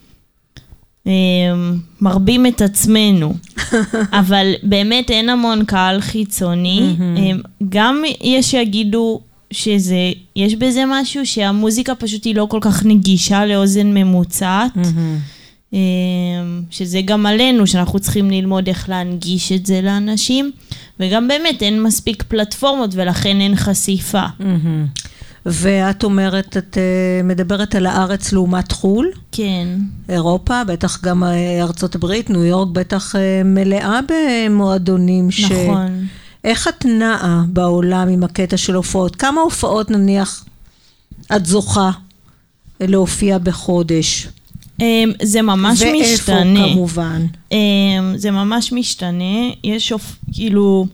מרבים 2.01 2.47
את 2.47 2.63
עצמנו, 2.63 3.35
אבל 4.21 4.53
באמת 4.63 5.11
אין 5.11 5.29
המון 5.29 5.65
קהל 5.65 6.01
חיצוני, 6.01 6.95
אמ, 7.01 7.41
גם 7.69 8.03
יש 8.21 8.51
שיגידו 8.51 9.21
שזה, 9.51 9.97
יש 10.37 10.55
בזה 10.55 10.83
משהו 10.89 11.27
שהמוזיקה 11.27 11.95
פשוט 11.95 12.25
היא 12.25 12.35
לא 12.35 12.47
כל 12.51 12.59
כך 12.61 12.85
נגישה 12.87 13.47
לאוזן 13.47 13.87
ממוצעת. 13.87 14.71
אמ, 15.73 15.79
שזה 16.71 17.01
גם 17.05 17.27
עלינו, 17.27 17.67
שאנחנו 17.67 17.99
צריכים 17.99 18.31
ללמוד 18.31 18.69
איך 18.69 18.89
להנגיש 18.89 19.53
את 19.53 19.67
זה 19.67 19.81
לאנשים, 19.83 20.51
וגם 21.01 21.29
באמת 21.29 21.63
אין 21.63 21.83
מספיק 21.83 22.23
פלטפורמות 22.23 22.91
ולכן 22.93 23.41
אין 23.41 23.57
חשיפה. 23.57 24.25
ואת 25.47 26.05
אומרת, 26.05 26.57
את 26.57 26.79
אה, 26.79 27.23
מדברת 27.25 27.75
על 27.75 27.87
הארץ 27.87 28.33
לעומת 28.33 28.73
חו"ל, 28.73 29.11
כן. 29.33 29.69
אירופה, 30.09 30.65
בטח 30.65 31.03
גם 31.03 31.25
אה, 31.25 31.63
ארצות 31.63 31.95
הברית, 31.95 32.31
ניו 32.31 32.45
יורק 32.45 32.69
בטח 32.73 33.17
אה, 33.17 33.43
מלאה 33.45 34.01
במועדונים 34.09 35.31
ש... 35.31 35.45
נכון. 35.45 36.07
איך 36.45 36.69
את 36.69 36.85
נעה 36.85 37.45
בעולם 37.49 38.09
עם 38.09 38.25
הקטע 38.25 38.57
של 38.57 38.75
הופעות? 38.75 39.17
כמה 39.17 39.41
הופעות 39.41 39.91
נניח 39.91 40.45
את 41.37 41.47
זוכה 41.47 41.91
להופיע 42.81 43.39
בחודש? 43.39 44.29
אמ, 44.81 45.13
זה 45.23 45.43
ממש 45.43 45.83
משתנה. 45.83 46.61
ואיפה 46.61 46.73
כמובן? 46.73 47.27
אמ, 47.53 47.59
זה 48.17 48.31
ממש 48.31 48.73
משתנה. 48.73 49.49
יש. 49.65 49.93
כאילו... 50.33 50.87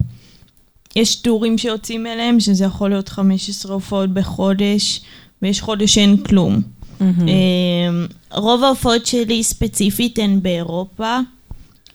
יש 0.99 1.17
טורים 1.17 1.59
שיוצאים 1.59 2.07
אליהם, 2.07 2.41
שזה 2.41 2.65
יכול 2.65 2.91
להיות 2.91 3.09
15 3.09 3.73
הופעות 3.75 4.11
בחודש, 4.11 5.01
ויש 5.43 5.61
חודש 5.61 5.95
שאין 5.95 6.17
כלום. 6.17 6.61
אמ, 7.01 8.07
רוב 8.31 8.65
ההופעות 8.65 9.07
שלי 9.07 9.43
ספציפית 9.43 10.19
הן 10.19 10.43
באירופה, 10.43 11.19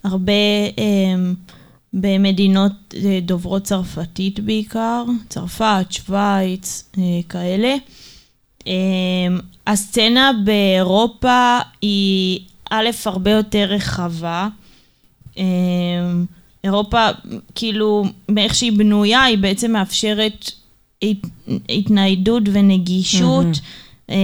הרבה 0.04 0.34
אמ, 0.78 1.34
במדינות 1.94 2.72
אה, 2.96 3.20
דוברות 3.22 3.64
צרפתית 3.64 4.40
בעיקר, 4.40 5.04
צרפת, 5.30 5.86
שווייץ, 5.90 6.84
אה, 6.98 7.04
כאלה. 7.30 7.76
אמ, 8.68 9.40
הסצנה 9.68 10.32
באירופה 10.46 11.60
היא 11.82 12.40
א', 12.70 12.90
הרבה 13.06 13.32
יותר 13.32 13.66
רחבה. 13.70 14.48
אמ, 16.66 16.70
אירופה, 16.70 17.08
כאילו, 17.56 18.04
מאיך 18.30 18.56
שהיא 18.56 18.72
בנויה, 18.78 19.24
היא 19.24 19.38
בעצם 19.38 19.72
מאפשרת 19.72 20.52
הת- 21.04 21.28
התניידות 21.70 22.44
ונגישות, 22.54 23.46
אמ, 24.10 24.16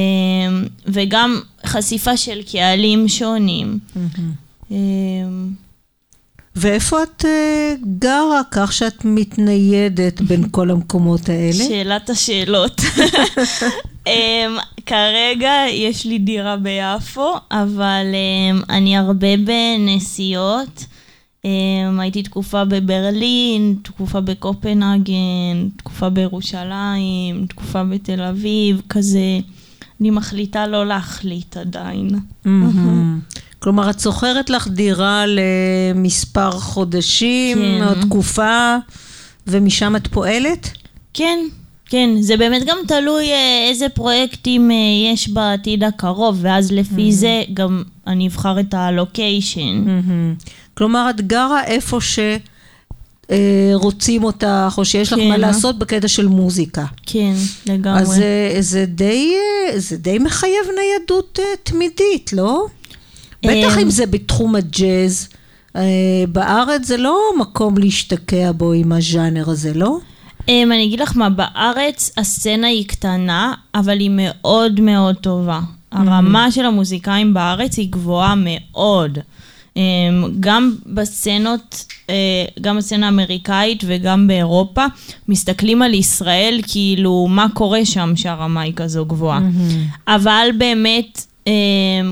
וגם 0.86 1.40
חשיפה 1.66 2.18
של 2.18 2.40
קהלים 2.52 3.08
שונים. 3.08 3.80
אמ, 4.72 5.50
ואיפה 6.56 7.04
את 7.04 7.26
אה, 7.26 7.74
גרה 8.00 8.42
כך 8.52 8.74
שאת 8.74 9.06
מתניידת 9.06 10.22
בין 10.22 10.44
כל 10.52 10.72
המקומות 10.72 11.30
האלה? 11.30 11.54
שאלת 11.70 12.10
השאלות. 12.10 12.82
um, 14.08 14.10
כרגע 14.86 15.52
יש 15.72 16.06
לי 16.06 16.18
דירה 16.20 16.58
ביפו, 16.58 17.34
אבל 17.52 18.06
אני 18.70 18.98
הרבה 18.98 19.28
בנסיעות. 19.38 20.86
Um, 21.46 22.00
הייתי 22.00 22.24
תקופה 22.24 22.66
בברלין, 22.66 23.76
תקופה 23.84 24.22
בקופנהגן, 24.22 25.70
תקופה 25.78 26.10
בירושלים, 26.10 27.46
תקופה 27.50 27.84
בתל 27.84 28.22
אביב, 28.22 28.82
כזה. 28.90 29.40
אני 30.02 30.10
מחליטה 30.10 30.68
לא 30.68 30.88
להחליט 30.88 31.58
עדיין. 31.58 32.10
כלומר, 33.60 33.90
את 33.90 34.00
שוכרת 34.00 34.50
לך 34.50 34.68
דירה 34.68 35.24
למספר 35.28 36.52
חודשים, 36.52 37.58
כן. 37.58 37.84
או 37.84 38.02
תקופה, 38.02 38.76
ומשם 39.48 39.96
את 39.96 40.08
פועלת? 40.08 40.72
כן, 41.14 41.40
כן, 41.86 42.10
זה 42.20 42.38
באמת 42.38 42.66
גם 42.66 42.78
תלוי 42.88 43.32
אה, 43.32 43.68
איזה 43.70 43.90
פרויקטים 43.90 44.72
אה, 44.72 44.76
יש 45.14 45.30
בעתיד 45.30 45.84
הקרוב, 45.84 46.40
ואז 46.42 46.72
לפי 46.72 47.12
זה 47.12 47.44
גם 47.54 47.84
אני 48.08 48.28
אבחר 48.28 48.60
את 48.60 48.74
הלוקיישן. 48.74 49.84
מהמם. 49.86 50.36
כלומר, 50.80 51.10
את 51.10 51.22
גרה 51.22 51.64
איפה 51.64 52.00
שרוצים 53.30 54.24
אותך, 54.24 54.74
או 54.78 54.86
שיש 54.86 55.14
לך 55.14 55.20
כן. 55.20 55.30
מה 55.30 55.38
לעשות 55.38 55.80
בקטע 55.80 56.08
של 56.08 56.28
מוזיקה. 56.28 56.86
כן, 57.06 57.34
לגמרי. 57.66 58.02
אז 58.02 58.08
זה, 58.08 58.56
זה, 58.60 58.86
די, 58.86 59.34
אה, 59.36 59.80
זה 59.80 59.98
די 59.98 60.20
מחייב 60.20 60.66
ניידות 60.80 61.40
אה, 61.40 61.46
תמידית, 61.64 62.34
לא? 62.34 62.66
בטח 63.46 63.78
אמ. 63.78 63.80
אם 63.80 63.90
זה 63.90 64.06
בתחום 64.06 64.56
הג'אז. 64.56 65.28
אה, 65.76 65.82
בארץ 66.28 66.86
זה 66.86 66.98
לא 66.98 67.20
מקום 67.40 67.78
להשתקע 67.78 68.52
בו 68.52 68.74
עם 68.74 68.92
הז'אנר 68.92 69.50
הזה, 69.50 69.74
לא? 69.74 69.98
Um, 70.40 70.52
אני 70.52 70.86
אגיד 70.86 71.00
לך 71.00 71.18
מה, 71.18 71.30
בארץ 71.30 72.12
הסצנה 72.18 72.68
היא 72.68 72.88
קטנה, 72.88 73.54
אבל 73.76 74.00
היא 74.00 74.12
מאוד 74.14 74.80
מאוד 74.80 75.16
טובה. 75.16 75.60
הרמה 75.92 76.52
של 76.52 76.66
המוזיקאים 76.66 77.34
בארץ 77.34 77.78
היא 77.78 77.92
גבוהה 77.92 78.34
מאוד. 78.38 79.20
Um, 79.80 80.28
גם 80.40 80.76
בסצנות, 80.86 81.86
uh, 82.08 82.12
גם 82.62 82.78
בסצנה 82.78 83.06
האמריקאית 83.06 83.84
וגם 83.88 84.28
באירופה, 84.28 84.86
מסתכלים 85.28 85.82
על 85.82 85.94
ישראל 85.94 86.60
כאילו 86.68 87.28
מה 87.30 87.48
קורה 87.54 87.86
שם 87.86 88.14
שהרמה 88.16 88.62
היא 88.62 88.74
כזו 88.76 89.06
גבוהה. 89.06 89.40
אבל 90.08 90.50
באמת, 90.58 91.26
um, 91.46 91.50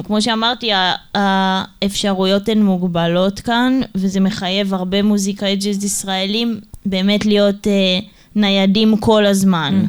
כמו 0.03 0.21
שאמרתי, 0.21 0.69
האפשרויות 1.13 2.49
הן 2.49 2.61
מוגבלות 2.63 3.39
כאן, 3.39 3.79
וזה 3.95 4.19
מחייב 4.19 4.73
הרבה 4.73 5.03
מוזיקאי 5.03 5.55
ג'אז 5.55 5.83
ישראלים 5.83 6.59
באמת 6.85 7.25
להיות 7.25 7.67
uh, 7.67 8.05
ניידים 8.35 8.97
כל 8.97 9.25
הזמן. 9.25 9.85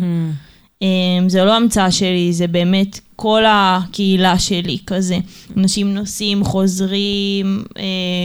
Um, 0.83 0.85
זה 1.29 1.45
לא 1.45 1.57
המצאה 1.57 1.91
שלי, 1.91 2.33
זה 2.33 2.47
באמת 2.47 3.01
כל 3.21 3.43
הקהילה 3.49 4.39
שלי 4.39 4.79
כזה. 4.87 5.19
אנשים 5.57 5.95
נוסעים, 5.95 6.45
חוזרים, 6.45 7.64
uh, 7.69 7.81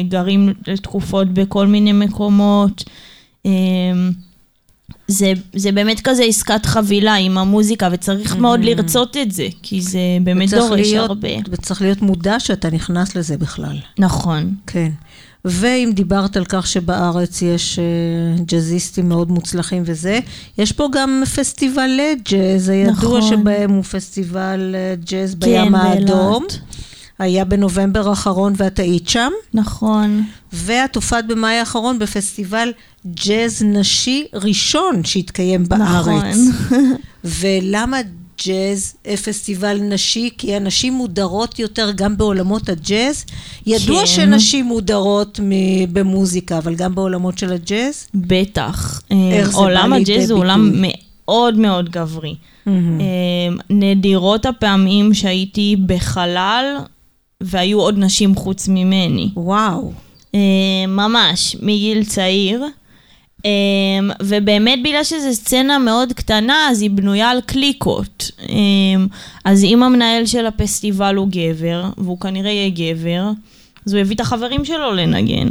גרים 0.08 0.54
לתקופות 0.68 1.28
בכל 1.34 1.68
מיני 1.68 1.91
מקומות. 1.91 2.84
Um, 3.48 3.50
זה, 5.08 5.34
זה 5.56 5.72
באמת 5.72 6.00
כזה 6.02 6.24
עסקת 6.24 6.66
חבילה 6.66 7.14
עם 7.16 7.38
המוזיקה, 7.38 7.89
וצריך 7.91 8.36
מאוד 8.36 8.60
לרצות 8.64 9.18
את 9.18 9.32
זה, 9.32 9.48
כי 9.64 9.82
זה 9.82 10.00
באמת 10.24 10.50
דורש 10.54 10.80
להיות- 10.80 11.10
הרבה. 11.10 11.30
וצריך 11.52 11.82
להיות 11.82 12.02
מודע 12.02 12.39
שאתה 12.39 12.70
נכנס 12.70 13.16
לזה 13.16 13.38
בכלל. 13.38 13.78
נכון. 14.00 14.56
כן. 14.68 14.89
ואם 15.46 15.91
דיברת 15.94 16.38
על 16.38 16.46
כך 16.46 16.68
שבארץ 16.68 17.41
יש 17.41 17.80
אה, 17.80 18.44
ג'אזיסטים 18.46 19.10
מאוד 19.10 19.32
מוצלחים 19.32 19.84
וזה, 19.86 20.20
יש 20.58 20.72
פה 20.72 20.88
גם 20.91 21.24
פסטיבל 21.36 22.00
ג'אז, 22.30 22.70
הידוע 22.70 22.91
נכון. 22.94 23.22
שבהם 23.22 23.72
הוא 23.72 23.84
פסטיבל 23.84 24.76
אה, 24.78 24.96
ג'אז 24.96 25.36
כן, 25.39 25.46
בים 25.46 25.76
האדום. 25.76 26.46
היה 27.20 27.46
בנובמבר 27.46 28.10
האחרון 28.10 28.54
ואת 28.58 28.80
היית 28.80 29.10
שם, 29.10 29.32
נכון. 29.54 30.24
ואת 30.54 30.96
הופעת 30.96 31.28
במאי 31.28 31.56
האחרון 31.56 32.00
בפסטיבל 32.00 32.72
ג'אז 33.06 33.64
נשי 33.66 34.26
ראשון 34.34 35.04
שהתקיים 35.04 35.64
בארץ. 35.68 36.38
נכון. 36.50 36.96
ולמה 37.39 37.98
ג'אז 38.46 38.96
אה, 39.08 39.18
פסטיבל 39.18 39.78
נשי? 39.82 40.30
כי 40.38 40.56
הנשים 40.56 40.94
מודרות 40.94 41.60
יותר 41.60 41.92
גם 41.96 42.18
בעולמות 42.18 42.70
הג'אז. 42.70 43.26
ידוע 43.66 44.00
כן. 44.00 44.06
שנשים 44.06 44.66
מודרות 44.66 45.40
מ- 45.44 45.94
במוזיקה, 45.94 46.58
אבל 46.58 46.76
גם 46.76 46.96
בעולמות 46.96 47.38
של 47.38 47.54
הג'אז? 47.54 48.08
בטח. 48.16 49.02
איך 49.32 49.52
זה 49.52 49.58
עולם 49.58 49.94
הג'אז 49.94 50.32
הוא 50.32 50.40
עולם? 50.40 50.72
מאוד 50.76 51.58
מאוד 51.58 51.90
גברי. 51.90 52.36
אה, 52.68 52.72
נדירות 53.70 54.46
הפעמים 54.46 55.14
שהייתי 55.14 55.76
בחלל, 55.86 56.66
והיו 57.42 57.80
עוד 57.82 57.96
נשים 57.98 58.36
חוץ 58.36 58.68
ממני. 58.68 59.30
וואו. 59.36 59.92
אה, 60.36 60.40
ממש, 60.88 61.56
מגיל 61.62 62.04
צעיר. 62.06 62.64
אה, 63.46 63.52
ובאמת 64.24 64.80
בגלל 64.84 65.04
שזו 65.04 65.34
סצנה 65.34 65.80
מאוד 65.80 66.14
קטנה, 66.14 66.68
אז 66.70 66.82
היא 66.82 66.89
בנויה 66.89 67.30
על 67.30 67.41
קליקות. 67.41 68.32
אה, 68.50 68.56
אז 69.46 69.64
אם 69.64 69.84
המנהל 69.84 70.26
של 70.26 70.46
הפסטיבל 70.46 71.16
הוא 71.16 71.28
גבר, 71.32 71.84
והוא 71.98 72.20
כנראה 72.20 72.52
יהיה 72.52 72.70
גבר, 72.70 73.32
אז 73.86 73.94
הוא 73.94 74.02
הביא 74.02 74.16
את 74.16 74.20
החברים 74.20 74.66
שלו 74.66 74.91
לנגן. 74.91 75.48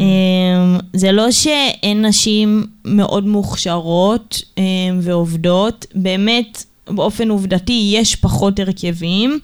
אה, 0.00 0.78
זה 0.92 1.12
לא 1.12 1.30
שאין 1.30 2.06
נשים 2.06 2.66
מאוד 2.84 3.26
מוכשרות 3.26 4.42
ועובדות, 5.00 5.86
באמת, 5.94 6.64
באופן 6.88 7.30
עובדתי, 7.30 7.92
יש 7.94 8.16
פחות 8.16 8.58
הרכבים. 8.58 9.38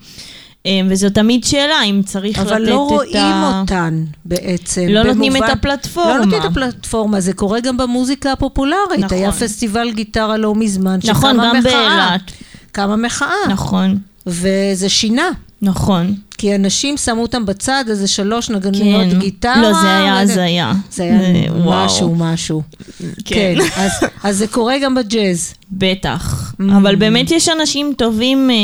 אה, 0.67 0.81
וזו 0.91 1.11
תמיד 1.11 1.45
שאלה 1.45 1.83
אם 1.85 2.03
צריך 2.05 2.39
לתת 2.39 2.47
את 2.47 2.53
ה... 2.53 2.57
אבל 2.57 2.63
לא 2.63 2.77
רואים 2.79 3.17
אותן 3.61 4.05
בעצם. 4.25 4.87
לא 4.91 5.03
נותנים 5.03 5.37
את 5.37 5.41
במובן- 5.41 5.53
הפלטפורמה. 5.53 6.11
לא 6.19 6.25
נותנים 6.25 6.41
את 6.41 6.47
הפלטפורמה, 6.47 7.21
זה 7.21 7.33
קורה 7.33 7.61
גם 7.61 7.77
במוזיקה 7.77 8.33
הפופולרית. 8.33 8.99
נכון. 9.01 9.19
היה 9.19 9.33
פסטיבל 9.33 9.91
גיטרה 9.93 10.37
לא 10.37 10.55
מזמן, 10.55 10.99
נכון, 11.09 11.31
שקמה 11.35 11.49
גם 11.49 11.57
מחאה. 11.59 11.73
באילת. 11.73 12.33
קמה 12.73 12.97
מחאה. 12.97 13.29
נכון, 13.49 13.99
וזה 14.27 14.89
שינה. 14.89 15.29
נכון. 15.63 16.15
כי 16.39 16.55
אנשים 16.55 16.97
שמו 16.97 17.23
אותם 17.23 17.47
בצד, 17.47 17.85
איזה 17.89 18.07
שלוש 18.09 18.51
נגניות 18.51 19.13
כן. 19.13 19.19
גיטרה. 19.19 19.63
לא, 19.63 19.73
זה 19.81 19.97
היה 19.97 20.21
הזיה. 20.21 20.73
זה 20.91 21.03
היה 21.03 21.53
וואו. 21.53 21.85
משהו, 21.85 22.15
משהו. 22.15 22.63
כן. 23.01 23.05
כן, 23.25 23.55
אז, 23.77 23.91
אז 24.23 24.37
זה 24.39 24.47
קורה 24.47 24.75
גם 24.83 24.95
בג'אז. 24.95 25.55
בטח. 25.73 26.55
Mm. 26.61 26.65
אבל 26.77 26.97
באמת 26.97 27.31
יש 27.31 27.49
אנשים 27.49 27.93
טובים 27.99 28.51
אה, 28.51 28.57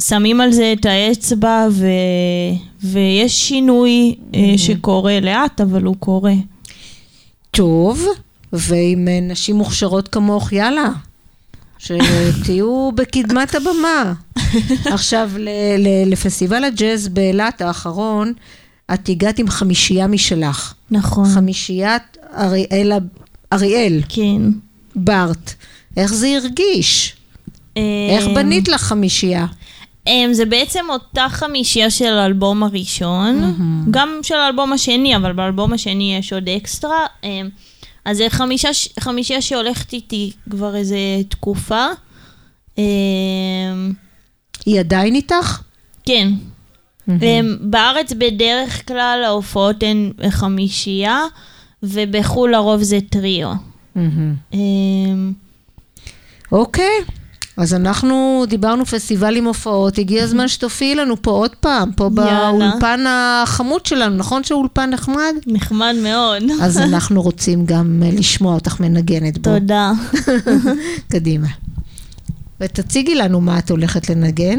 ששמים 0.00 0.40
על 0.40 0.52
זה 0.52 0.74
את 0.80 0.86
האצבע, 0.86 1.66
ו... 1.70 1.86
ויש 2.84 3.48
שינוי 3.48 4.14
Mm. 4.32 4.36
שקורה 4.56 5.20
לאט, 5.20 5.60
אבל 5.60 5.82
הוא 5.82 5.96
קורה. 5.98 6.32
טוב, 7.50 8.04
ועם 8.52 9.08
אה, 9.08 9.20
נשים 9.22 9.56
מוכשרות 9.56 10.08
כמוך, 10.08 10.52
יאללה. 10.52 10.88
שתהיו 11.78 12.90
בקדמת 12.96 13.54
הבמה. 13.54 14.12
עכשיו, 14.84 15.30
ל- 15.38 15.48
ל- 15.78 16.10
לפסטיבל 16.12 16.64
הג'אז 16.64 17.08
באילת 17.08 17.60
האחרון, 17.60 18.32
את 18.94 19.08
הגעת 19.08 19.38
עם 19.38 19.48
חמישייה 19.48 20.06
משלך. 20.06 20.74
נכון. 20.90 21.28
חמישיית 21.34 22.02
אריאל, 22.36 22.92
אריאל 23.52 24.00
כן. 24.08 24.42
בארט. 24.96 25.54
איך 25.96 26.14
זה 26.14 26.28
הרגיש? 26.42 27.16
איך 28.10 28.26
אה, 28.26 28.34
בנית 28.34 28.68
לך 28.68 28.82
חמישייה? 28.82 29.46
אמ, 30.06 30.28
זה 30.32 30.44
בעצם 30.44 30.84
אותה 30.88 31.26
חמישייה 31.28 31.90
של 31.90 32.12
האלבום 32.18 32.62
הראשון, 32.62 33.54
גם 33.90 34.18
של 34.22 34.34
האלבום 34.34 34.72
השני, 34.72 35.16
אבל 35.16 35.32
באלבום 35.32 35.72
השני 35.72 36.16
יש 36.16 36.32
עוד 36.32 36.48
אקסטרה. 36.48 37.06
אמ, 37.24 37.48
אז 38.04 38.16
זה 38.16 38.26
חמישה, 38.28 38.68
חמישייה 39.00 39.42
שהולכת 39.42 39.92
איתי 39.92 40.32
כבר 40.50 40.76
איזה 40.76 40.96
תקופה. 41.28 41.86
אמ, 42.78 42.82
היא 44.66 44.80
עדיין 44.80 45.14
איתך? 45.14 45.62
כן. 46.06 46.28
אמ, 47.08 47.56
בארץ 47.60 48.12
בדרך 48.12 48.88
כלל 48.88 49.22
ההופעות 49.26 49.82
הן 49.82 50.12
חמישייה, 50.30 51.20
ובחו"ל 51.82 52.50
לרוב 52.50 52.82
זה 52.82 52.98
טריו. 53.10 53.52
אוקיי. 56.52 56.94
אז 57.56 57.74
אנחנו 57.74 58.44
דיברנו 58.48 58.86
פסטיבל 58.86 59.36
עם 59.36 59.44
הופעות, 59.44 59.98
הגיע 59.98 60.24
הזמן 60.24 60.48
שתופיעי 60.48 60.94
לנו 60.94 61.22
פה 61.22 61.30
עוד 61.30 61.50
פעם, 61.60 61.92
פה 61.92 62.10
יאללה. 62.16 62.50
באולפן 62.50 63.04
החמוד 63.08 63.86
שלנו, 63.86 64.16
נכון 64.16 64.44
שאולפן 64.44 64.90
נחמד? 64.90 65.34
נחמד 65.46 65.94
מאוד. 66.02 66.42
אז 66.62 66.78
אנחנו 66.78 67.22
רוצים 67.22 67.66
גם 67.66 68.02
אה, 68.06 68.10
לשמוע 68.12 68.54
אותך 68.54 68.80
מנגנת 68.80 69.38
בו. 69.38 69.50
תודה. 69.58 69.92
קדימה. 71.12 71.48
ותציגי 72.60 73.14
לנו 73.14 73.40
מה 73.40 73.58
את 73.58 73.70
הולכת 73.70 74.10
לנגן. 74.10 74.58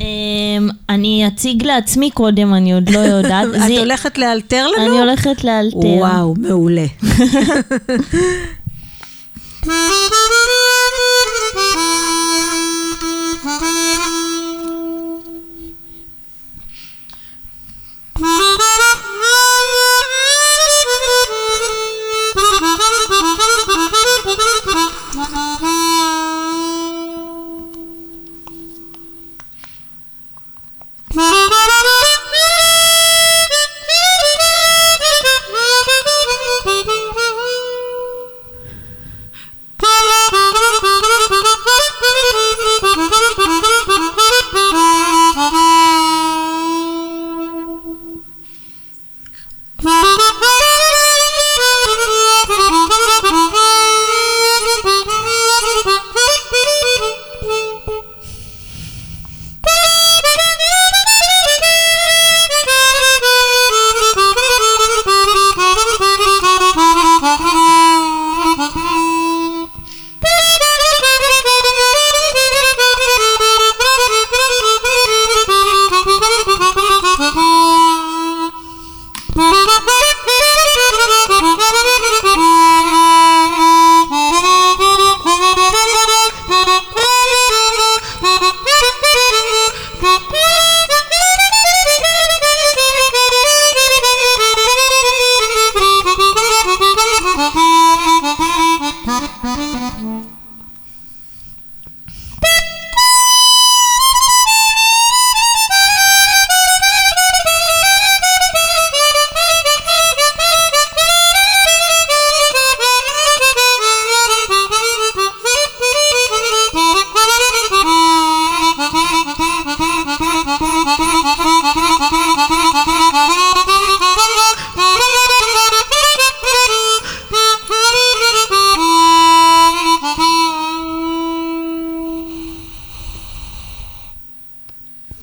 אמ, 0.00 0.68
אני 0.88 1.26
אציג 1.26 1.62
לעצמי 1.62 2.10
קודם, 2.10 2.54
אני 2.54 2.74
עוד 2.74 2.90
לא 2.90 2.98
יודעת. 2.98 3.48
את 3.66 3.78
הולכת 3.78 4.18
לאלתר 4.18 4.66
לנו? 4.66 4.86
אני 4.86 4.98
הולכת 4.98 5.44
לאלתר. 5.44 5.78
וואו, 5.78 6.34
מעולה. 6.38 6.86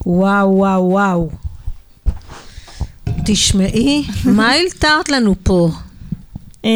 וואו, 0.05 0.55
וואו, 0.57 0.89
וואו. 0.89 1.29
תשמעי, 3.25 4.03
מה 4.25 4.51
הלתרת 4.51 5.09
לנו 5.09 5.35
פה? 5.43 5.69
אמ, 6.63 6.69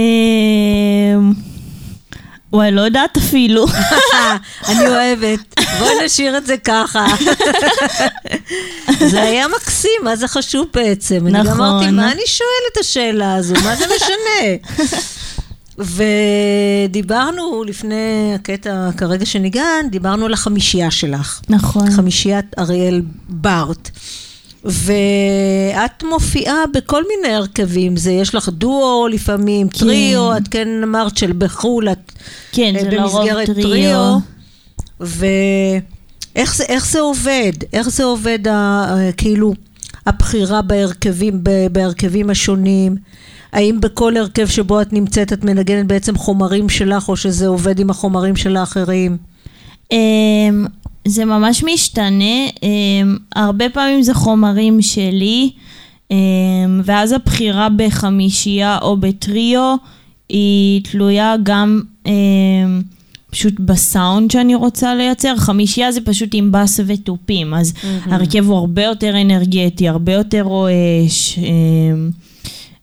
וואי, 2.53 2.71
לא 2.71 2.81
יודעת 2.81 3.17
אפילו. 3.17 3.65
אני 4.69 4.87
אוהבת. 4.87 5.59
בואי 5.79 6.05
נשאיר 6.05 6.37
את 6.37 6.45
זה 6.45 6.57
ככה. 6.57 7.05
זה 9.07 9.21
היה 9.21 9.47
מקסים, 9.47 10.01
מה 10.03 10.15
זה 10.15 10.27
חשוב 10.27 10.67
בעצם? 10.73 11.27
אני 11.27 11.37
גם 11.39 11.45
נכון. 11.45 11.61
אמרתי, 11.61 11.91
מה 11.91 12.11
אני 12.11 12.21
שואלת 12.25 12.77
השאלה 12.79 13.35
הזו? 13.35 13.55
מה 13.63 13.75
זה 13.75 13.85
משנה? 13.95 14.73
ודיברנו 15.77 17.63
לפני 17.63 18.31
הקטע 18.35 18.89
כרגע 18.97 19.25
שניגן, 19.25 19.85
דיברנו 19.91 20.25
על 20.25 20.33
החמישייה 20.33 20.91
שלך. 20.91 21.41
נכון. 21.49 21.91
חמישיית 21.91 22.45
אריאל 22.59 23.01
בארט. 23.29 23.89
ואת 24.65 26.03
מופיעה 26.09 26.55
בכל 26.73 27.03
מיני 27.07 27.35
הרכבים, 27.35 27.97
זה 27.97 28.11
יש 28.11 28.35
לך 28.35 28.49
דואו 28.49 29.07
לפעמים, 29.07 29.69
כן. 29.69 29.79
טריו, 29.79 30.37
את 30.37 30.47
כן 30.47 30.67
אמרת 30.83 31.17
של 31.17 31.31
בחו"ל, 31.37 31.89
את 31.91 32.11
כן, 32.51 32.73
אה, 32.75 32.81
זה 32.81 32.89
לרוב 32.89 33.17
במסגרת 33.21 33.49
טריו. 33.49 34.17
ואיך 34.99 36.55
זה, 36.55 36.63
איך 36.63 36.87
זה 36.91 36.99
עובד? 36.99 37.51
איך 37.73 37.89
זה 37.89 38.03
עובד, 38.03 38.47
ה, 38.47 38.53
ה- 38.53 39.11
כאילו, 39.17 39.53
הבחירה 40.05 40.61
בהרכבים, 40.61 41.43
בהרכבים 41.71 42.29
השונים? 42.29 42.95
האם 43.53 43.81
בכל 43.81 44.17
הרכב 44.17 44.47
שבו 44.47 44.81
את 44.81 44.93
נמצאת 44.93 45.33
את 45.33 45.43
מנגנת 45.43 45.85
בעצם 45.85 46.17
חומרים 46.17 46.69
שלך, 46.69 47.09
או 47.09 47.17
שזה 47.17 47.47
עובד 47.47 47.79
עם 47.79 47.89
החומרים 47.89 48.35
של 48.35 48.57
האחרים? 48.57 49.17
אמ, 49.91 50.65
זה 51.07 51.25
ממש 51.25 51.63
משתנה, 51.63 52.45
אמ, 52.63 53.17
הרבה 53.35 53.69
פעמים 53.69 54.01
זה 54.01 54.13
חומרים 54.13 54.81
שלי, 54.81 55.51
אמ, 56.11 56.15
ואז 56.83 57.11
הבחירה 57.11 57.67
בחמישייה 57.75 58.77
או 58.81 58.97
בטריו 58.97 59.75
היא 60.29 60.81
תלויה 60.83 61.35
גם 61.43 61.81
פשוט 63.31 63.59
בסאונד 63.59 64.31
שאני 64.31 64.55
רוצה 64.55 64.95
לייצר. 64.95 65.35
חמישייה 65.37 65.91
זה 65.91 66.01
פשוט 66.01 66.29
עם 66.33 66.51
בס 66.51 66.79
ותופים, 66.87 67.53
אז 67.53 67.73
הרכב 68.05 68.45
הוא 68.45 68.57
הרבה 68.57 68.83
יותר 68.83 69.21
אנרגטי, 69.21 69.87
הרבה 69.87 70.13
יותר 70.13 70.41
רועש. 70.41 71.39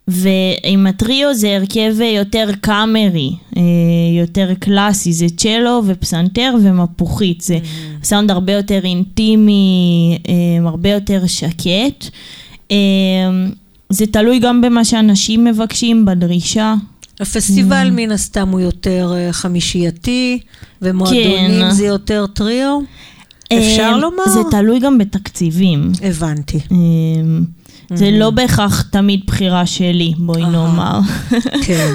ועם 0.08 0.86
הטריו 0.86 1.34
זה 1.34 1.56
הרכב 1.56 1.94
יותר 2.16 2.50
קאמרי, 2.60 3.32
אה, 3.56 3.62
יותר 4.18 4.54
קלאסי, 4.60 5.12
זה 5.12 5.26
צ'לו 5.36 5.82
ופסנתר 5.86 6.54
ומפוחית, 6.62 7.40
זה 7.40 7.58
סאונד 8.02 8.30
הרבה 8.30 8.52
יותר 8.52 8.80
אינטימי, 8.84 10.18
אה, 10.28 10.68
הרבה 10.68 10.90
יותר 10.90 11.26
שקט. 11.26 12.04
אה, 12.70 12.76
זה 13.90 14.06
תלוי 14.06 14.38
גם 14.38 14.60
במה 14.60 14.84
שאנשים 14.84 15.44
מבקשים, 15.44 16.04
בדרישה. 16.04 16.74
הפסטיבל 17.20 17.90
מן 17.92 18.10
הסתם 18.10 18.48
הוא 18.48 18.60
יותר 18.60 19.12
חמישייתי, 19.32 20.38
ומועדונים 20.82 21.60
כן. 21.60 21.70
זה 21.70 21.86
יותר 21.86 22.26
טריו? 22.26 22.80
אפשר 23.52 23.96
לומר? 23.96 24.28
זה 24.28 24.40
תלוי 24.50 24.78
גם 24.78 24.98
בתקציבים. 24.98 25.92
הבנתי. 26.02 26.58
אה, 27.92 27.96
זה 27.96 28.10
לא 28.10 28.30
בהכרח 28.30 28.82
תמיד 28.82 29.20
בחירה 29.26 29.66
שלי, 29.66 30.14
בואי. 30.18 30.42
נאמר. 30.42 31.00
כן. 31.66 31.94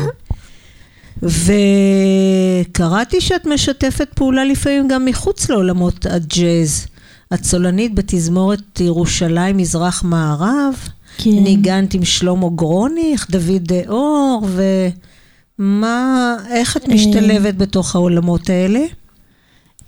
וקראתי 1.24 3.22
שאת 3.22 3.46
משתפת 3.46 4.08
פעולה 4.16 4.46
לפעמים 4.46 4.88
גם 4.88 5.06
מחוץ 5.06 5.50
לעולמות 5.50 6.06
הג'אז. 6.06 6.88
את 7.34 7.46
סולנית 7.46 7.96
בתזמורת 7.96 8.80
ירושלים 8.80 9.58
מזרח-מערב, 9.58 10.74
כן. 11.18 11.30
ניגנת 11.30 11.94
עם 11.94 12.06
שלמה 12.06 12.50
גרוניך, 12.56 13.28
דוד 13.30 13.72
אור, 13.88 14.48
ומה, 15.60 16.36
איך 16.52 16.78
את 16.78 16.88
משתלבת 16.88 17.56
בתוך 17.56 17.96
העולמות 17.96 18.50
האלה? 18.50 18.80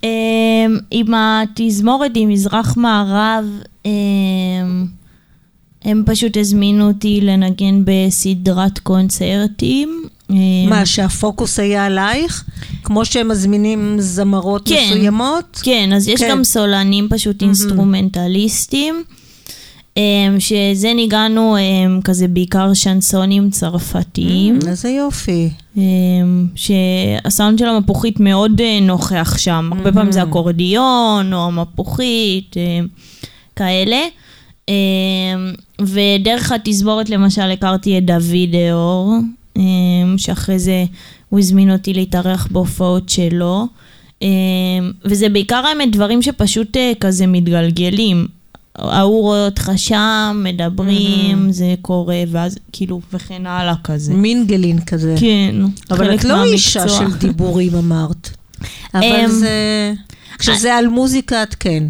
אמ, 0.04 0.78
עם 0.90 1.14
התזמורת, 1.14 2.10
עם 2.14 2.28
מזרח 2.28 2.76
מערב, 2.76 3.44
אמ, 3.84 4.86
הם 5.84 6.02
פשוט 6.06 6.36
הזמינו 6.36 6.88
אותי 6.88 7.20
לנגן 7.20 7.82
בסדרת 7.84 8.78
קונצרטים. 8.78 10.04
אמ, 10.30 10.36
מה, 10.68 10.86
שהפוקוס 10.86 11.58
היה 11.58 11.86
עלייך? 11.86 12.44
כמו 12.84 13.04
שהם 13.04 13.28
מזמינים 13.28 13.96
זמרות 13.98 14.68
כן. 14.68 14.84
מסוימות? 14.86 15.60
כן, 15.62 15.90
אז 15.94 16.08
יש 16.08 16.20
כן. 16.20 16.28
גם 16.30 16.44
סולנים 16.44 17.08
פשוט 17.10 17.42
אינסטרומנטליסטים. 17.42 19.02
אמ, 19.96 20.02
שזה 20.38 20.94
ניגנו 20.94 21.56
אמ, 21.58 22.00
כזה 22.04 22.28
בעיקר 22.28 22.74
שנסונים 22.74 23.50
צרפתיים. 23.50 24.58
איזה 24.68 24.88
יופי. 24.88 25.50
שהסאונד 26.54 27.58
של 27.58 27.66
המפוחית 27.66 28.20
מאוד 28.20 28.60
אה, 28.60 28.78
נוכח 28.80 29.38
שם. 29.38 29.70
הרבה 29.76 29.92
פעמים 29.92 30.12
זה 30.12 30.22
אקורדיון 30.22 31.32
או 31.32 31.46
המפוחית, 31.46 32.56
כאלה. 33.56 34.00
אמ, 34.68 34.74
ודרך 35.80 36.52
התזמורת 36.52 37.10
למשל 37.10 37.50
הכרתי 37.50 37.98
את 37.98 38.04
דוד 38.04 38.54
אור, 38.72 39.14
אמ, 39.56 40.14
שאחרי 40.18 40.58
זה 40.58 40.84
הוא 41.28 41.38
הזמין 41.38 41.70
אותי 41.70 41.94
להתארח 41.94 42.48
בהופעות 42.50 43.08
שלו. 43.08 43.66
אמ, 44.22 44.28
וזה 45.04 45.28
בעיקר 45.28 45.66
האמת 45.66 45.92
דברים 45.92 46.22
שפשוט 46.22 46.76
אה, 46.76 46.92
כזה 47.00 47.26
מתגלגלים. 47.26 48.26
ההוא 48.76 49.22
רואה 49.22 49.44
אותך 49.44 49.72
שם, 49.76 50.42
מדברים, 50.44 51.52
זה 51.52 51.74
קורה, 51.82 52.22
ואז 52.30 52.58
כאילו, 52.72 53.00
וכן 53.12 53.46
הלאה 53.46 53.74
כזה. 53.84 54.14
מינגלין 54.14 54.80
כזה. 54.80 55.14
כן, 55.20 55.54
אבל 55.90 56.14
את 56.14 56.24
לא 56.24 56.44
אישה. 56.44 56.88
של 56.88 57.16
דיבורים 57.18 57.74
אמרת. 57.74 58.30
אבל 58.94 59.26
זה... 59.28 59.92
כשזה 60.38 60.74
על 60.74 60.86
מוזיקה 60.86 61.42
את 61.42 61.54
כן. 61.54 61.84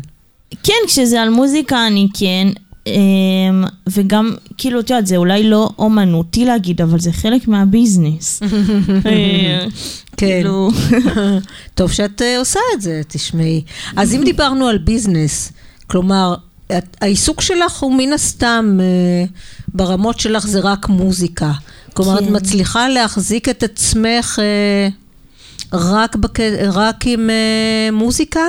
כן, 0.63 0.75
כשזה 0.87 1.23
על 1.23 1.31
מוזיקה 1.31 1.87
אני 1.87 2.09
כן, 2.15 2.49
אמ, 2.87 3.65
וגם, 3.87 4.35
כאילו, 4.59 4.81
את 4.81 4.91
יודעת, 4.91 5.07
זה 5.07 5.17
אולי 5.17 5.45
לא 5.45 5.71
אומנותי 5.79 6.45
להגיד, 6.45 6.81
אבל 6.81 7.01
זה 7.01 7.13
חלק 7.13 7.49
מהביזנס. 7.49 8.43
אה, 9.07 9.67
כן. 10.17 10.27
כאילו, 10.27 10.71
טוב 11.75 11.93
שאת 11.93 12.23
אה, 12.23 12.39
עושה 12.39 12.61
את 12.75 12.83
זה, 12.83 13.01
תשמעי. 13.09 13.63
אז 13.97 14.15
אם 14.15 14.25
דיברנו 14.25 14.67
על 14.67 14.79
ביזנס, 14.79 15.53
כלומר, 15.87 16.35
העיסוק 17.01 17.41
שלך 17.41 17.81
הוא 17.81 17.95
מן 17.95 18.13
הסתם, 18.13 18.79
אה, 18.81 19.25
ברמות 19.69 20.21
שלך 20.21 20.47
זה 20.47 20.61
רק 20.61 20.89
מוזיקה. 20.89 21.53
כלומר, 21.95 22.19
את 22.19 22.25
כן. 22.25 22.37
מצליחה 22.37 22.89
להחזיק 22.89 23.49
את 23.49 23.63
עצמך 23.63 24.39
רק, 25.73 26.17
בק... 26.17 26.41
רק 26.73 27.05
עם 27.07 27.31
מוזיקה? 27.93 28.41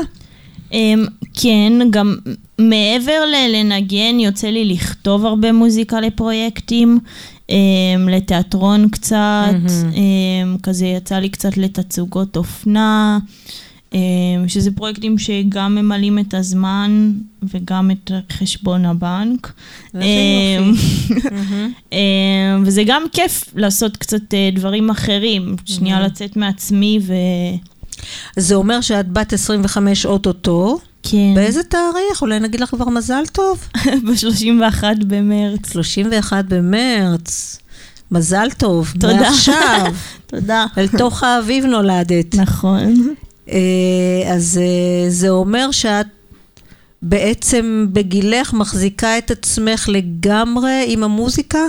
כן, 1.34 1.74
גם 1.90 2.16
מעבר 2.60 3.20
ללנגן, 3.26 4.20
יוצא 4.20 4.48
לי 4.48 4.66
לכתוב 4.66 5.26
הרבה 5.26 5.52
מוזיקה 5.52 6.02
לפרויקטים, 6.02 7.00
אמ, 7.50 8.10
לתיאטרון 8.10 8.90
קצת, 8.90 9.54
אמ, 9.96 10.58
כזה 10.64 10.86
יצא 10.86 11.16
לי 11.16 11.30
קצת 11.30 11.58
לתצוגות 11.58 12.38
אופנה, 12.38 13.20
אמ, 13.94 14.00
שזה 14.48 14.72
פרויקטים 14.72 15.18
שגם 15.18 15.76
ממלאים 15.76 16.20
את 16.20 16.34
הזמן 16.34 17.14
וגם 17.44 17.92
את 17.92 18.12
חשבון 18.32 18.86
הבנק. 18.86 19.54
איזה 19.96 20.08
אמ, 20.60 20.74
אמ, 21.94 22.64
וזה 22.66 22.84
גם 22.86 23.04
כיף 23.12 23.44
לעשות 23.56 23.98
קצת 23.98 24.34
אה, 24.34 24.50
דברים 24.54 24.90
אחרים, 24.90 25.56
שנייה 25.66 26.02
לצאת 26.02 26.38
מעצמי 26.38 27.00
ו... 27.02 27.14
זה 28.38 28.56
אומר 28.56 28.82
שאת 28.82 29.12
בת 29.12 29.34
25 29.34 30.06
אוטוטו. 30.06 30.80
כן. 31.04 31.34
באיזה 31.36 31.64
תאריך? 31.64 32.22
אולי 32.22 32.40
נגיד 32.40 32.60
לך 32.60 32.70
כבר 32.70 32.90
מזל 32.90 33.24
טוב? 33.32 33.68
ב-31 34.06 34.84
במרץ. 35.08 35.72
31 35.72 36.46
במרץ. 36.46 37.60
מזל 38.12 38.48
טוב. 38.58 38.94
תודה. 39.00 39.14
מעכשיו. 39.20 39.94
תודה. 40.28 40.66
אל 40.78 40.88
תוך 40.88 41.24
האביב 41.24 41.66
נולדת. 41.66 42.36
נכון. 42.36 43.14
אה, 43.50 44.34
אז 44.34 44.60
אה, 44.62 45.10
זה 45.10 45.30
אומר 45.30 45.72
שאת 45.72 46.08
בעצם 47.02 47.88
בגילך 47.94 48.54
מחזיקה 48.54 49.18
את 49.18 49.32
עצמך 49.32 49.90
לגמרי 49.92 50.86
עם 50.88 51.04
המוזיקה? 51.04 51.60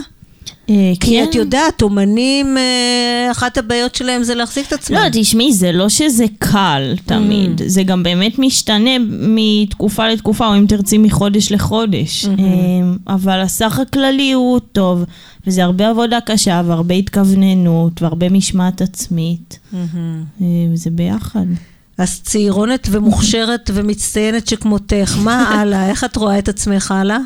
אה, 0.71 0.93
כי 1.01 1.19
כן. 1.19 1.27
את 1.31 1.35
יודעת, 1.35 1.83
אומנים, 1.83 2.59
אה, 2.59 3.31
אחת 3.31 3.59
הבעיות 3.59 3.95
שלהם 3.95 4.23
זה 4.23 4.35
להחזיק 4.35 4.67
את 4.69 4.73
עצמם. 4.73 4.97
לא, 4.97 5.03
תשמעי, 5.13 5.53
זה 5.53 5.73
לא 5.73 5.89
שזה 5.89 6.25
קל 6.39 6.95
תמיד, 7.05 7.61
Mm. 7.61 7.65
זה 7.67 7.83
גם 7.83 8.03
באמת 8.03 8.39
משתנה 8.39 8.91
מתקופה 9.11 10.09
לתקופה, 10.09 10.47
או 10.47 10.57
אם 10.57 10.67
תרצי 10.69 10.99
מחודש 10.99 11.53
לחודש. 11.53 12.25
Mm-hmm. 12.25 12.41
אה, 12.41 13.15
אבל 13.15 13.41
הסך 13.41 13.79
הכללי 13.79 14.33
הוא 14.33 14.61
טוב, 14.73 15.05
וזה 15.47 15.65
הרבה 15.65 15.89
עבודה 15.89 16.19
קשה, 16.21 16.63
והרבה 16.67 16.95
התכווננות, 16.95 18.03
והרבה 18.03 18.29
משמעת 18.29 18.83
עצמית. 18.83 19.59
אה, 19.75 20.47
וזה 20.73 20.91
ביחד. 20.91 21.47
אז 21.99 22.21
צעירונת 22.23 22.89
ומוכשרת 22.91 23.71
ומצטיינת 23.75 24.49
שכמותך, 24.49 25.19
מה 25.23 25.49
הלאה? 25.49 25.89
איך 25.89 26.05
את 26.05 26.17
רואה 26.17 26.39
את 26.39 26.49
עצמך 26.49 26.91
הלאה? 26.91 27.19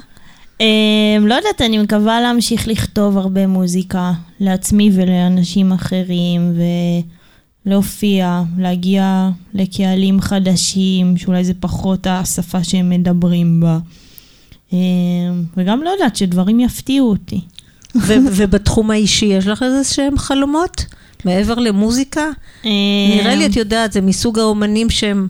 Um, 0.59 1.21
לא 1.21 1.35
יודעת, 1.35 1.61
אני 1.61 1.79
מקווה 1.79 2.21
להמשיך 2.21 2.69
לכתוב 2.69 3.19
הרבה 3.19 3.47
מוזיקה 3.47 4.13
לעצמי 4.41 4.91
ולאנשים 4.95 5.73
אחרים, 5.73 6.53
ולהופיע, 7.67 8.43
להגיע 8.59 9.31
לקהלים 9.55 10.21
חדשים, 10.21 11.17
שאולי 11.17 11.45
זה 11.45 11.53
פחות 11.61 12.07
השפה 12.07 12.65
שהם 12.65 12.91
מדברים 12.91 13.61
בה. 13.61 13.79
Um, 14.71 14.75
וגם 15.57 15.83
לא 15.83 15.91
יודעת, 15.91 16.17
שדברים 16.17 16.61
יפתיעו 16.61 17.11
אותי. 17.11 17.41
ו- 17.95 18.15
ובתחום 18.37 18.91
האישי, 18.91 19.27
יש 19.27 19.47
לך 19.47 19.63
איזה 19.63 19.85
שהם 19.85 20.19
חלומות? 20.19 20.85
מעבר 21.25 21.55
למוזיקה? 21.55 22.25
נראה 22.65 23.35
לי, 23.35 23.47
את 23.47 23.57
יודעת, 23.57 23.93
זה 23.93 24.01
מסוג 24.01 24.39
האומנים 24.39 24.91
שהם... 24.91 25.29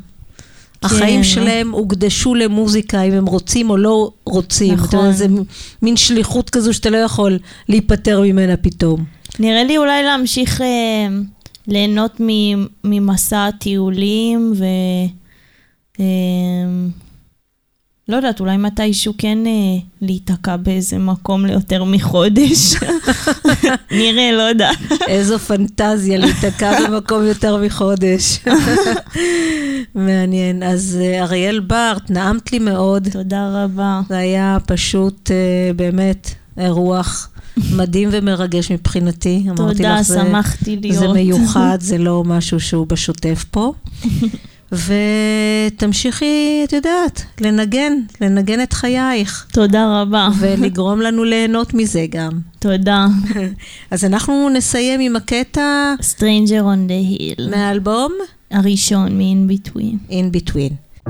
החיים 0.83 1.25
שלהם 1.25 1.71
הוקדשו 1.71 2.35
למוזיקה, 2.35 3.03
אם 3.03 3.13
הם 3.13 3.27
רוצים 3.27 3.71
או 3.71 3.77
לא 3.77 4.11
רוצים. 4.25 4.75
נכון. 4.75 4.87
נכון. 4.87 5.13
זה 5.13 5.27
מין 5.83 5.97
שליחות 5.97 6.51
כזו 6.51 6.75
שאתה 6.75 6.91
לא 6.91 6.97
יכול 6.97 7.39
להיפטר 7.69 8.21
ממנה 8.21 8.57
פתאום. 8.57 9.05
נראה 9.39 9.65
לי 9.65 9.79
אולי 9.79 10.03
להמשיך 10.03 10.61
אה, 10.61 10.67
ליהנות 11.67 12.21
ממסע 12.85 13.47
הטיולים 13.47 14.53
ו... 14.57 14.65
אה, 16.01 16.05
לא 18.09 18.17
יודעת, 18.17 18.41
אולי 18.41 18.57
מתישהו 18.57 19.15
כן 19.19 19.39
אה, 19.47 19.53
להיתקע 20.03 20.57
באיזה 20.57 20.99
מקום 20.99 21.47
ליותר 21.47 21.85
מחודש. 21.85 22.75
נראה, 23.91 24.31
לא 24.33 24.43
יודעת. 24.43 24.77
איזו 25.09 25.39
פנטזיה 25.39 26.19
להיתקע 26.19 26.73
במקום 26.89 27.25
יותר 27.25 27.57
מחודש. 27.57 28.39
מעניין. 29.95 30.63
אז 30.63 30.99
אה, 31.01 31.23
אריאל 31.23 31.61
בארט, 31.61 32.11
נעמת 32.11 32.53
לי 32.53 32.59
מאוד. 32.59 33.09
תודה 33.13 33.65
רבה. 33.65 34.01
זה 34.09 34.17
היה 34.19 34.59
פשוט 34.67 35.31
אה, 35.31 35.37
באמת 35.77 36.31
אירוח 36.59 37.29
מדהים 37.77 38.09
ומרגש 38.13 38.73
מבחינתי. 38.73 39.45
אמרתי 39.47 39.77
תודה, 39.77 39.95
לך, 39.95 40.01
זה- 40.03 40.21
שמחתי 40.29 40.77
להיות. 40.81 40.97
זה 40.99 41.09
מיוחד, 41.09 41.79
זה 41.81 41.99
לא 41.99 42.23
משהו 42.27 42.61
שהוא 42.61 42.87
בשוטף 42.89 43.45
פה. 43.51 43.73
ותמשיכי, 44.73 46.61
את 46.65 46.73
יודעת, 46.73 47.23
לנגן, 47.41 47.93
לנגן 48.21 48.63
את 48.63 48.73
חייך, 48.73 49.47
תודה 49.53 50.01
רבה. 50.03 50.29
ולגרום 50.39 51.01
לנו 51.01 51.25
ליהנות 51.25 51.75
מזה 51.75 52.07
גם. 52.11 52.31
תודה. 52.59 53.07
אז 53.91 54.05
אנחנו 54.05 54.49
נסיים 54.49 55.01
עם 55.01 55.17
הקטע 55.17 55.95
Stranger 56.01 56.63
on 56.63 56.91
the 56.91 57.21
Hill. 57.21 57.51
מהאלבום 57.51 58.13
הראשון 58.51 59.19
מ-In 59.19 59.53
Between. 59.53 60.11
In 60.11 60.37
Between. 60.37 61.09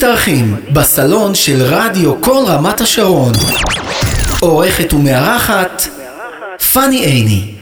מתארחים 0.00 0.56
בסלון 0.72 1.34
של 1.34 1.62
רדיו 1.62 2.22
כל 2.22 2.44
רמת 2.46 2.80
השרון. 2.80 3.32
עורכת 4.40 4.94
ומארחת 4.94 5.82
פאני 6.72 6.96
עיני. 6.96 7.54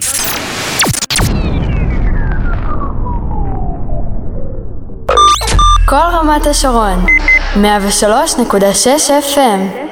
כל 5.86 5.96
רמת 5.96 6.46
השרון, 6.46 7.06
103.6 7.54 7.60
FM 9.34 9.87